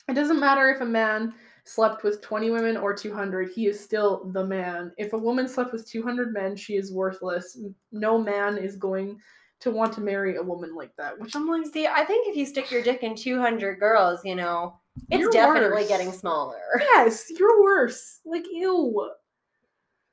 [0.08, 1.34] It doesn't matter if a man
[1.64, 4.92] slept with 20 women or 200, he is still the man.
[4.98, 7.58] If a woman slept with 200 men, she is worthless.
[7.90, 9.18] No man is going
[9.60, 12.36] to want to marry a woman like that, which I'm like, See, I think if
[12.36, 14.78] you stick your dick in 200 girls, you know,
[15.10, 15.88] it's You're definitely worse.
[15.88, 16.60] getting smaller.
[16.80, 18.20] yes, you're worse.
[18.24, 19.10] Like, ew.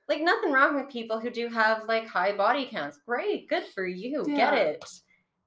[0.09, 2.99] Like, nothing wrong with people who do have, like, high body counts.
[3.05, 3.47] Great.
[3.47, 4.25] Good for you.
[4.25, 4.83] Get it.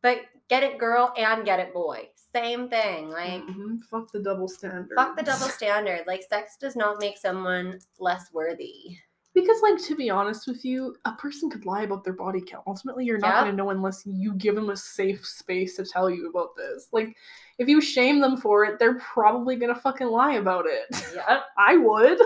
[0.03, 2.09] But get it girl and get it boy.
[2.35, 3.11] Same thing.
[3.11, 4.95] Like, Mhm, Fuck the double standard.
[4.97, 6.05] fuck the double standard.
[6.07, 8.99] Like, sex does not make someone less worthy.
[9.35, 12.63] Because, like, to be honest with you, a person could lie about their body count.
[12.69, 13.41] Ultimately, you're not Yeah.
[13.41, 16.89] going to know unless you give them a safe space to tell you about this.
[16.93, 17.17] Like,
[17.59, 20.87] if you shame them for it, they're probably going to fucking lie about it.
[21.15, 22.21] Yeah, I would.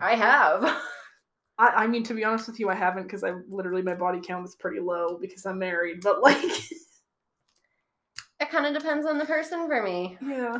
[0.00, 0.64] I have.
[1.58, 4.20] I, I mean, to be honest with you, I haven't because I literally, my body
[4.20, 6.00] count is pretty low because I'm married.
[6.02, 6.42] But, like,
[8.40, 10.18] it kind of depends on the person for me.
[10.20, 10.58] yeah.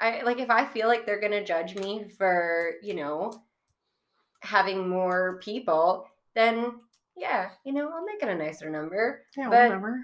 [0.00, 3.32] I like if I feel like they're gonna judge me for, you know,
[4.40, 6.72] having more people, then
[7.16, 9.22] yeah, you know, I'll make it a nicer number.
[9.36, 10.00] Yeah, But- whatever.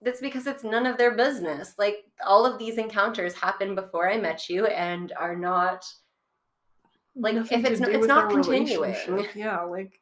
[0.00, 1.74] That's because it's none of their business.
[1.76, 5.84] Like all of these encounters happened before I met you and are not
[7.16, 8.94] like, if Nothing to it's not- it's not continuing.
[9.34, 10.00] Yeah, like.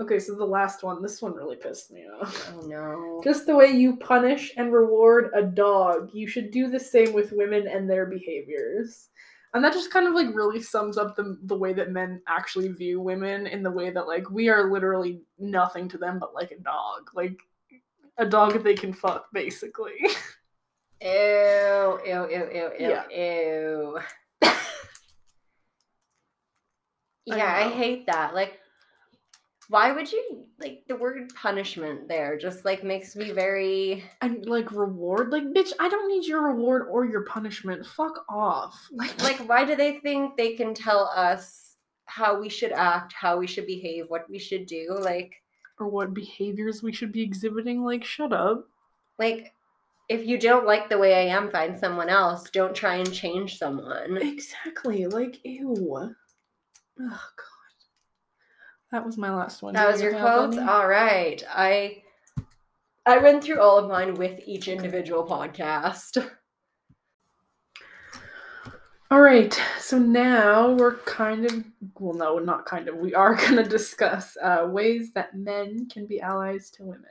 [0.00, 1.00] Okay, so the last one.
[1.02, 2.52] This one really pissed me off.
[2.56, 3.20] oh no.
[3.22, 7.32] Just the way you punish and reward a dog, you should do the same with
[7.32, 9.09] women and their behaviors.
[9.52, 12.68] And that just kind of like really sums up the the way that men actually
[12.68, 16.52] view women in the way that like we are literally nothing to them but like
[16.52, 17.10] a dog.
[17.14, 17.40] Like
[18.18, 19.94] a dog that they can fuck basically.
[21.02, 23.08] Ew, ew, ew, ew, ew, Yeah.
[23.08, 23.98] ew.
[24.42, 24.54] I
[27.24, 27.74] yeah, I know.
[27.74, 28.34] hate that.
[28.34, 28.58] Like,
[29.70, 32.36] why would you like the word punishment there?
[32.36, 36.88] Just like makes me very and like reward like bitch, I don't need your reward
[36.90, 37.86] or your punishment.
[37.86, 38.76] Fuck off.
[38.90, 39.38] Like like.
[39.48, 43.66] Why do they think they can tell us how we should act, how we should
[43.66, 44.96] behave, what we should do?
[45.00, 45.34] Like,
[45.78, 48.66] or what behaviors we should be exhibiting like shut up.
[49.20, 49.54] like
[50.08, 52.50] if you don't like the way I am, find someone else.
[52.50, 54.18] Don't try and change someone.
[54.20, 55.06] Exactly.
[55.06, 55.76] Like ew.
[55.92, 56.14] Oh
[56.98, 57.49] god.
[58.92, 59.74] That was my last one.
[59.74, 60.58] That Do was you your quote.
[60.58, 62.02] All right, I
[63.06, 66.24] I went through all of mine with each individual podcast.
[69.12, 69.60] All right.
[69.80, 71.64] So now we're kind of
[71.98, 72.96] well, no, not kind of.
[72.96, 77.04] We are going to discuss uh, ways that men can be allies to women.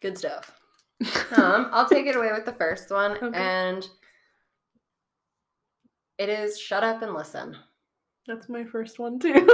[0.00, 0.52] Good stuff.
[1.36, 3.38] Um, I'll take it away with the first one, Okay.
[3.38, 3.86] and
[6.16, 7.54] it is shut up and listen.
[8.28, 9.32] That's my first one too.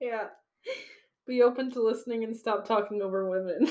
[0.00, 0.26] yeah.
[1.26, 3.68] Be open to listening and stop talking over women.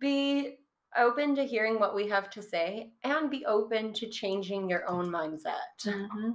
[0.00, 0.56] Be
[0.96, 5.08] open to hearing what we have to say, and be open to changing your own
[5.08, 5.84] mindset.
[5.84, 6.30] Mm-hmm.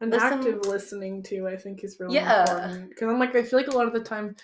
[0.00, 2.40] And Listen- active listening too, I think, is really Yeah.
[2.40, 2.88] important.
[2.90, 4.34] Because I'm like, I feel like a lot of the time,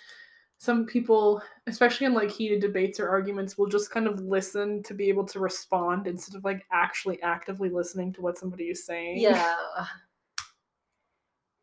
[0.58, 4.94] some people, especially in like heated debates or arguments, will just kind of listen to
[4.94, 9.18] be able to respond instead of like actually actively listening to what somebody is saying.
[9.18, 9.56] Yeah.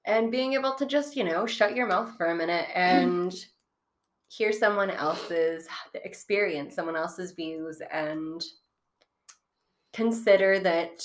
[0.03, 3.33] And being able to just, you know, shut your mouth for a minute and
[4.29, 8.43] hear someone else's experience, someone else's views, and
[9.93, 11.03] consider that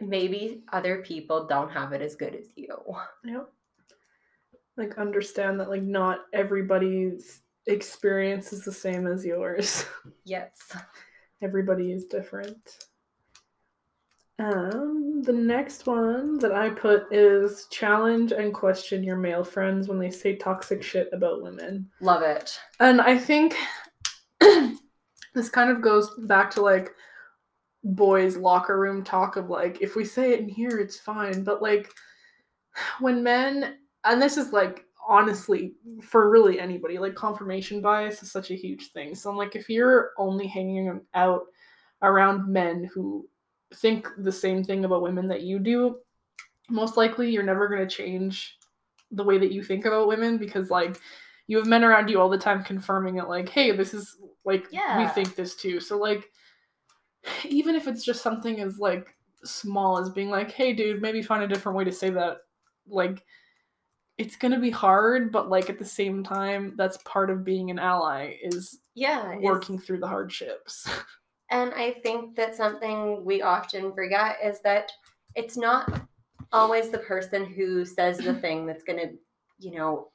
[0.00, 2.76] maybe other people don't have it as good as you.
[3.24, 3.50] Yep.
[4.78, 9.84] Like understand that like not everybody's experience is the same as yours.
[10.24, 10.76] Yes.
[11.40, 12.84] Everybody is different.
[14.38, 19.98] Um, the next one that I put is challenge and question your male friends when
[19.98, 21.88] they say toxic shit about women.
[22.00, 22.60] Love it.
[22.78, 23.56] And I think
[24.40, 26.90] this kind of goes back to like
[27.82, 31.42] boys' locker room talk of like, if we say it in here, it's fine.
[31.42, 31.90] But like,
[33.00, 38.50] when men, and this is like, honestly, for really anybody, like, confirmation bias is such
[38.50, 39.14] a huge thing.
[39.14, 41.42] So I'm like, if you're only hanging out
[42.02, 43.28] around men who
[43.74, 45.96] think the same thing about women that you do,
[46.70, 48.56] most likely you're never going to change
[49.10, 50.98] the way that you think about women because, like,
[51.48, 54.66] you have men around you all the time confirming it like hey this is like
[54.98, 56.30] we think this too so like
[57.44, 59.08] even if it's just something as like
[59.44, 62.38] small as being like hey dude maybe find a different way to say that
[62.86, 63.24] like
[64.18, 67.78] it's gonna be hard, but like at the same time, that's part of being an
[67.78, 69.28] ally is Yeah.
[69.30, 70.86] it's- working through the hardships.
[71.50, 74.92] And I think that something we often forget is that
[75.34, 76.02] it's not
[76.52, 79.14] always the person who says the thing that's going to,
[79.58, 80.10] you know,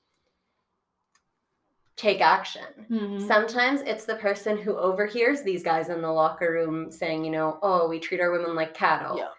[1.96, 2.86] take action.
[2.88, 3.28] Mhm.
[3.28, 7.58] Sometimes it's the person who overhears these guys in the locker room saying, you know,
[7.64, 9.18] oh, we treat our women like cattle.
[9.18, 9.30] Yeah.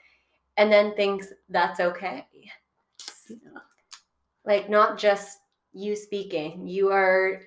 [0.56, 2.26] And then thinks that's okay.
[2.32, 3.38] Yeah.
[4.44, 5.38] Like, not just
[5.72, 7.42] you speaking, you are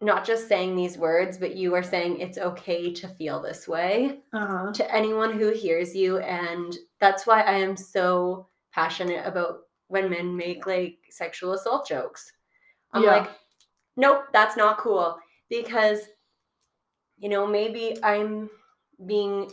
[0.00, 4.22] not just saying these words, but you are saying it's okay to feel this way
[4.32, 4.72] Uh-huh.
[4.72, 6.18] to anyone who hears you.
[6.18, 12.32] And that's why I am so passionate about when men make like sexual assault jokes.
[12.92, 13.18] I'm Yeah.
[13.18, 13.30] like,
[13.96, 15.18] nope, that's not cool.
[15.48, 16.00] Because,
[17.18, 18.50] you know, maybe I'm
[19.06, 19.50] being,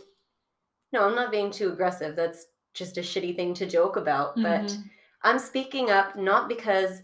[0.92, 2.16] no, I'm not being too aggressive.
[2.16, 4.34] That's just a shitty thing to joke about.
[4.36, 4.90] But Mhm.
[5.24, 7.02] I'm speaking up not because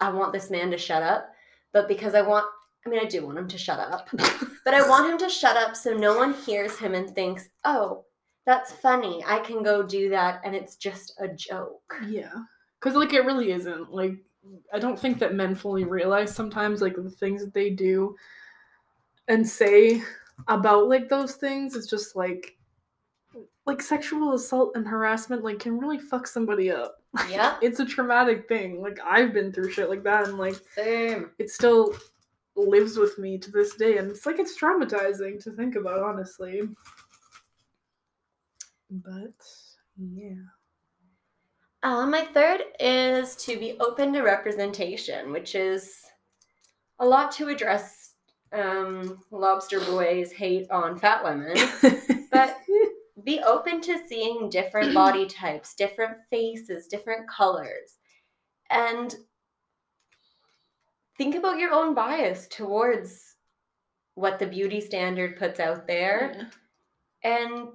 [0.00, 1.30] I want this man to shut up,
[1.72, 2.46] but because I want,
[2.86, 4.08] I mean, I do want him to shut up.
[4.64, 8.06] But I want him to shut up so no one hears him and thinks, oh,
[8.46, 9.22] that's funny.
[9.26, 11.94] I can go do that and it's just a joke.
[12.08, 12.32] Yeah.
[12.80, 13.92] Cuz like it really isn't.
[13.92, 14.14] Like
[14.72, 18.16] I don't think that men fully realize sometimes like the things that they do
[19.28, 20.02] and say
[20.48, 22.56] about like those things it's just like
[23.66, 27.02] like sexual assault and harassment like can really fuck somebody up.
[27.30, 27.56] Yeah.
[27.62, 28.82] It's a traumatic thing.
[28.82, 31.30] Like I've been through shit like that and like Same.
[31.38, 31.94] it still
[32.56, 36.62] lives with me to this day and it's like it's traumatizing to think about honestly
[38.90, 39.32] but
[39.98, 40.42] yeah
[41.82, 46.00] Uh, my third is to be open to representation, which is
[47.00, 48.14] a lot to address
[48.52, 51.56] um, Lobster Boy's hate on fat women.
[52.30, 52.56] But
[53.24, 57.98] be open to seeing different body types, different faces, different colors,
[58.70, 59.14] and
[61.16, 63.36] think about your own bias towards
[64.14, 66.48] what the beauty standard puts out there
[67.22, 67.68] and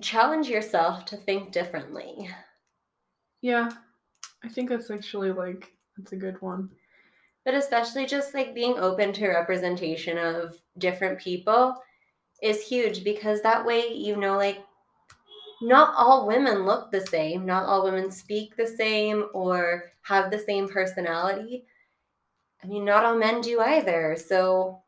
[0.00, 2.28] challenge yourself to think differently.
[3.42, 3.70] yeah
[4.44, 6.70] i think that's actually like that's a good one.
[7.44, 11.76] But especially just like being open to representation of different people
[12.42, 14.64] is huge because that way you know like
[15.60, 20.38] not all women look the same, not all women speak the same or have the
[20.38, 21.66] same personality.
[22.64, 24.16] I mean, not all men do either.
[24.16, 24.82] So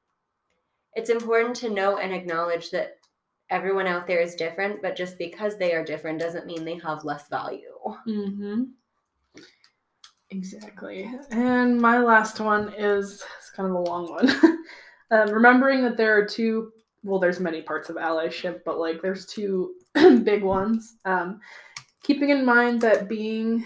[0.95, 2.97] it's important to know and acknowledge that
[3.51, 7.05] everyone out there is different, but just because they are different doesn't mean they have
[7.05, 7.61] less value.
[8.09, 8.63] mm-hmm
[10.33, 14.31] exactly and my last one is it's kind of a long one
[15.11, 16.73] um, remembering that there are two
[17.03, 20.97] well there's many parts of allyship but like there's two big ones.
[21.05, 21.41] Um,
[22.03, 23.65] keeping in mind that being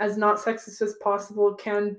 [0.00, 1.96] as not sexist as possible can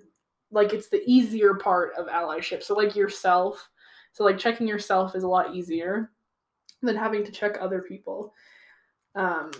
[0.52, 2.64] like it's the easier part of allyship.
[2.64, 3.70] So like yourself
[4.14, 6.12] so like checking yourself is a lot easier
[6.82, 8.34] than having to check other people.
[9.16, 9.52] Um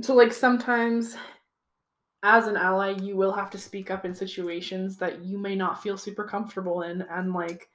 [0.00, 1.16] so like sometimes
[2.22, 5.82] as an ally you will have to speak up in situations that you may not
[5.82, 7.68] feel super comfortable in and like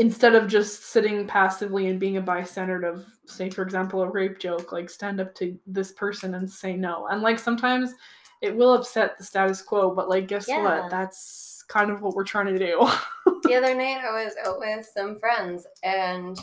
[0.00, 4.38] instead of just sitting passively and being a bystander of say for example a rape
[4.38, 7.92] joke like stand up to this person and say no and like sometimes
[8.40, 10.62] it will upset the status quo but like guess Yeah.
[10.62, 12.88] what that's kind of what we're trying to do
[13.42, 16.38] the other night I was out with some friends and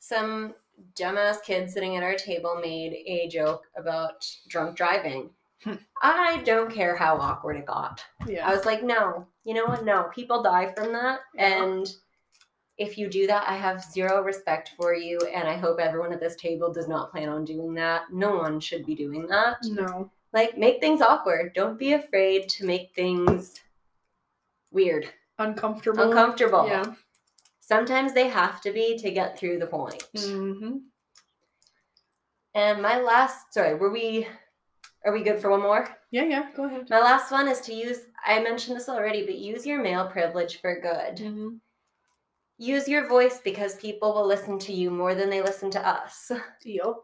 [0.00, 0.54] some
[0.94, 5.30] dumbass kid sitting at our table made a joke about drunk driving.
[5.64, 5.74] Hmm.
[6.02, 8.04] I don't care how awkward it got.
[8.28, 8.48] Yeah.
[8.48, 9.84] I was like, no, you know what?
[9.84, 11.20] No, people die from that.
[11.34, 11.64] Yeah.
[11.64, 11.92] And
[12.78, 15.18] if you do that, I have zero respect for you.
[15.34, 18.02] And I hope everyone at this table does not plan on doing that.
[18.12, 19.56] No one should be doing that.
[19.64, 21.52] no Like, make things awkward.
[21.54, 23.60] Don't be afraid to make things
[24.70, 25.08] weird,
[25.38, 26.66] uncomfortable uncomfortable.
[26.68, 26.84] yeah
[27.60, 30.02] Sometimes they have to be to get through the point.
[30.16, 30.76] mm-hmm.
[32.54, 34.26] And my last, sorry, were we,
[35.04, 35.88] are we good for one more?
[36.10, 39.34] yeah yeah go ahead My last one is to use, I mentioned this already, but
[39.36, 41.16] use your male privilege for good.
[41.16, 41.48] mm-hmm.
[42.58, 46.30] Use your voice because people will listen to you more than they listen to us.
[46.64, 46.94] yep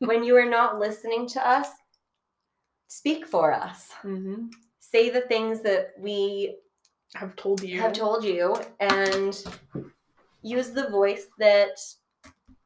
[0.00, 1.68] when you are not listening to us,
[2.86, 3.90] speak for us.
[4.04, 4.46] mm-hmm.
[4.78, 6.56] Say the things that we
[7.16, 7.80] I've told you.
[7.80, 9.44] have told you and
[10.42, 11.78] use the voice that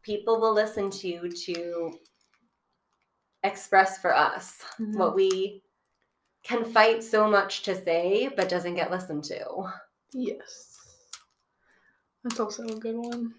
[0.02, 1.98] people will listen to to
[3.44, 4.96] express for us Mhm.
[4.96, 5.62] what we
[6.44, 9.72] can fight so much to say but doesn't get listened to.
[10.12, 10.71] Yes.
[12.24, 13.34] That's also a good one.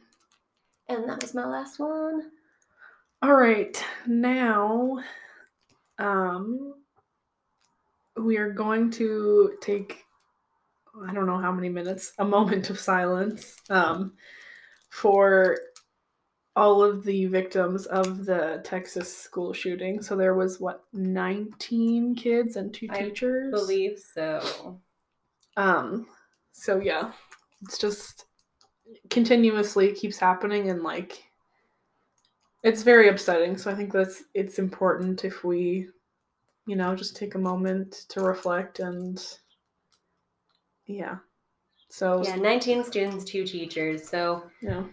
[0.90, 2.32] And that was my last one.
[3.22, 5.00] All right, now
[5.98, 6.74] um,
[8.18, 10.04] we are going to take
[11.08, 14.14] I don't know how many minutes, a moment of silence um,
[14.90, 15.58] for
[16.56, 20.02] all of the victims of the Texas school shooting.
[20.04, 23.52] So there was what 19 kids and two I teachers.
[23.52, 24.80] Believe so.
[25.58, 26.08] Um
[26.52, 27.12] so yeah,
[27.64, 28.26] it's just
[29.10, 31.24] continuously keeps happening and like
[32.64, 33.58] it's very upsetting.
[33.58, 35.88] So I think that's it's important if we
[36.66, 39.22] you know just take a moment to reflect and
[40.86, 41.18] yeah.
[41.90, 44.08] So Yeah, 19 students, two teachers.
[44.10, 44.84] So yeah.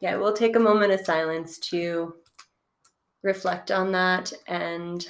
[0.00, 2.14] yeah, we'll take a moment of silence to
[3.22, 5.06] reflect on that and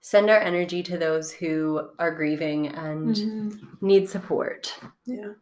[0.00, 3.82] send our energy to those who are grieving and Mhm.
[3.82, 4.74] need support.
[5.04, 5.32] Yeah.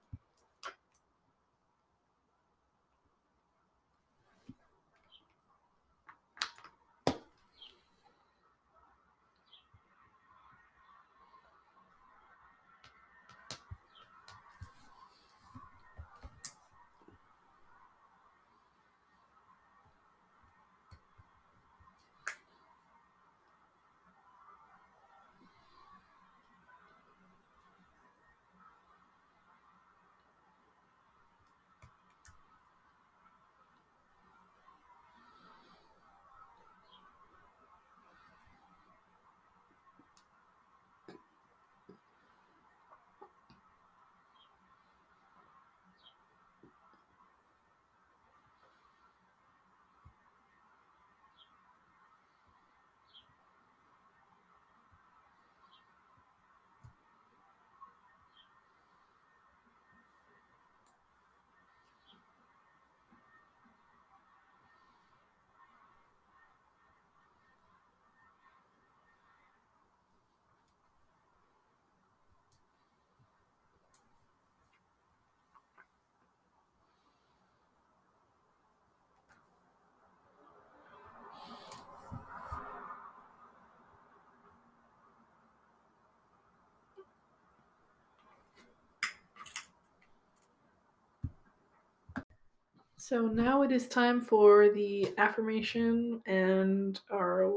[93.08, 97.48] So now it is time for the affirmation and our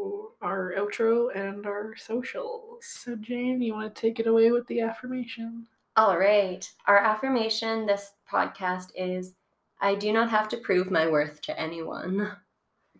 [0.43, 2.85] our outro and our socials.
[2.85, 5.65] So Jane, you want to take it away with the affirmation?
[5.95, 6.71] All right.
[6.85, 9.33] Our affirmation this podcast is
[9.81, 12.31] I do not have to prove my worth to anyone.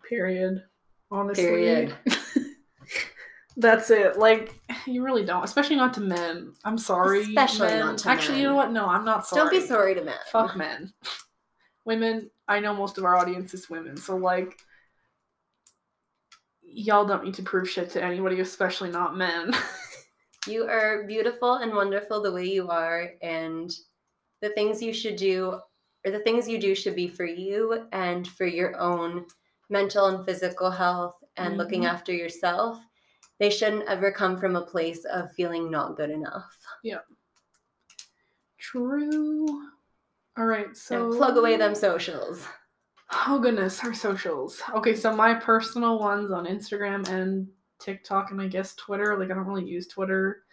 [0.08, 0.64] Period.
[1.08, 1.44] Honestly.
[1.44, 1.94] Period.
[3.56, 4.18] That's it.
[4.18, 4.56] Like
[4.88, 6.54] you really don't, especially not to men.
[6.64, 7.20] I'm sorry.
[7.20, 7.78] Especially men.
[7.78, 8.72] not to Actually, you know what?
[8.72, 9.40] No, I'm not sorry.
[9.40, 10.18] Don't be sorry to men.
[10.32, 10.92] Fuck men.
[11.84, 14.58] Women, I know most of our audience is women, so like
[16.62, 19.54] y'all don't need to prove shit to anybody, especially not men.
[20.46, 23.70] You are beautiful and wonderful the way you are, and
[24.40, 25.60] the things you should do,
[26.06, 29.26] or the things you do, should be for you and for your own
[29.68, 31.90] mental and physical health and looking Mhm.
[31.90, 32.80] after yourself.
[33.38, 36.56] They shouldn't ever come from a place of feeling not good enough.
[36.82, 37.02] Yeah.
[38.56, 39.68] True.
[40.40, 42.46] All right, so plug away them socials.
[43.26, 44.62] Oh goodness, our socials.
[44.74, 47.46] Okay, so my personal ones on Instagram and
[47.78, 49.18] TikTok and I guess Twitter.
[49.18, 50.44] Like I don't really use Twitter,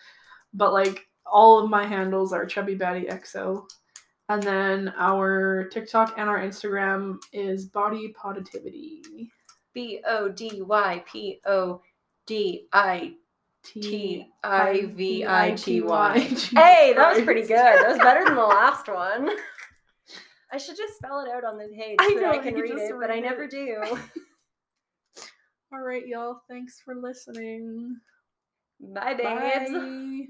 [0.54, 3.66] but like all of my handles are Chubby Batty XO.
[4.28, 9.04] And then our TikTok and our Instagram is Body Positivity.
[9.74, 11.82] B O D Y P O
[12.26, 13.14] D I
[13.64, 16.20] T I V I T Y.
[16.20, 17.52] Hey, that was pretty good.
[17.52, 19.30] That was better than the last one.
[20.52, 22.78] I should just spell it out on the page I so know, I can read
[22.78, 23.78] it, but I never do.
[25.74, 26.42] All right, y'all.
[26.50, 27.98] Thanks for listening.
[28.80, 29.72] Bye, babes.
[29.72, 30.28] Bye.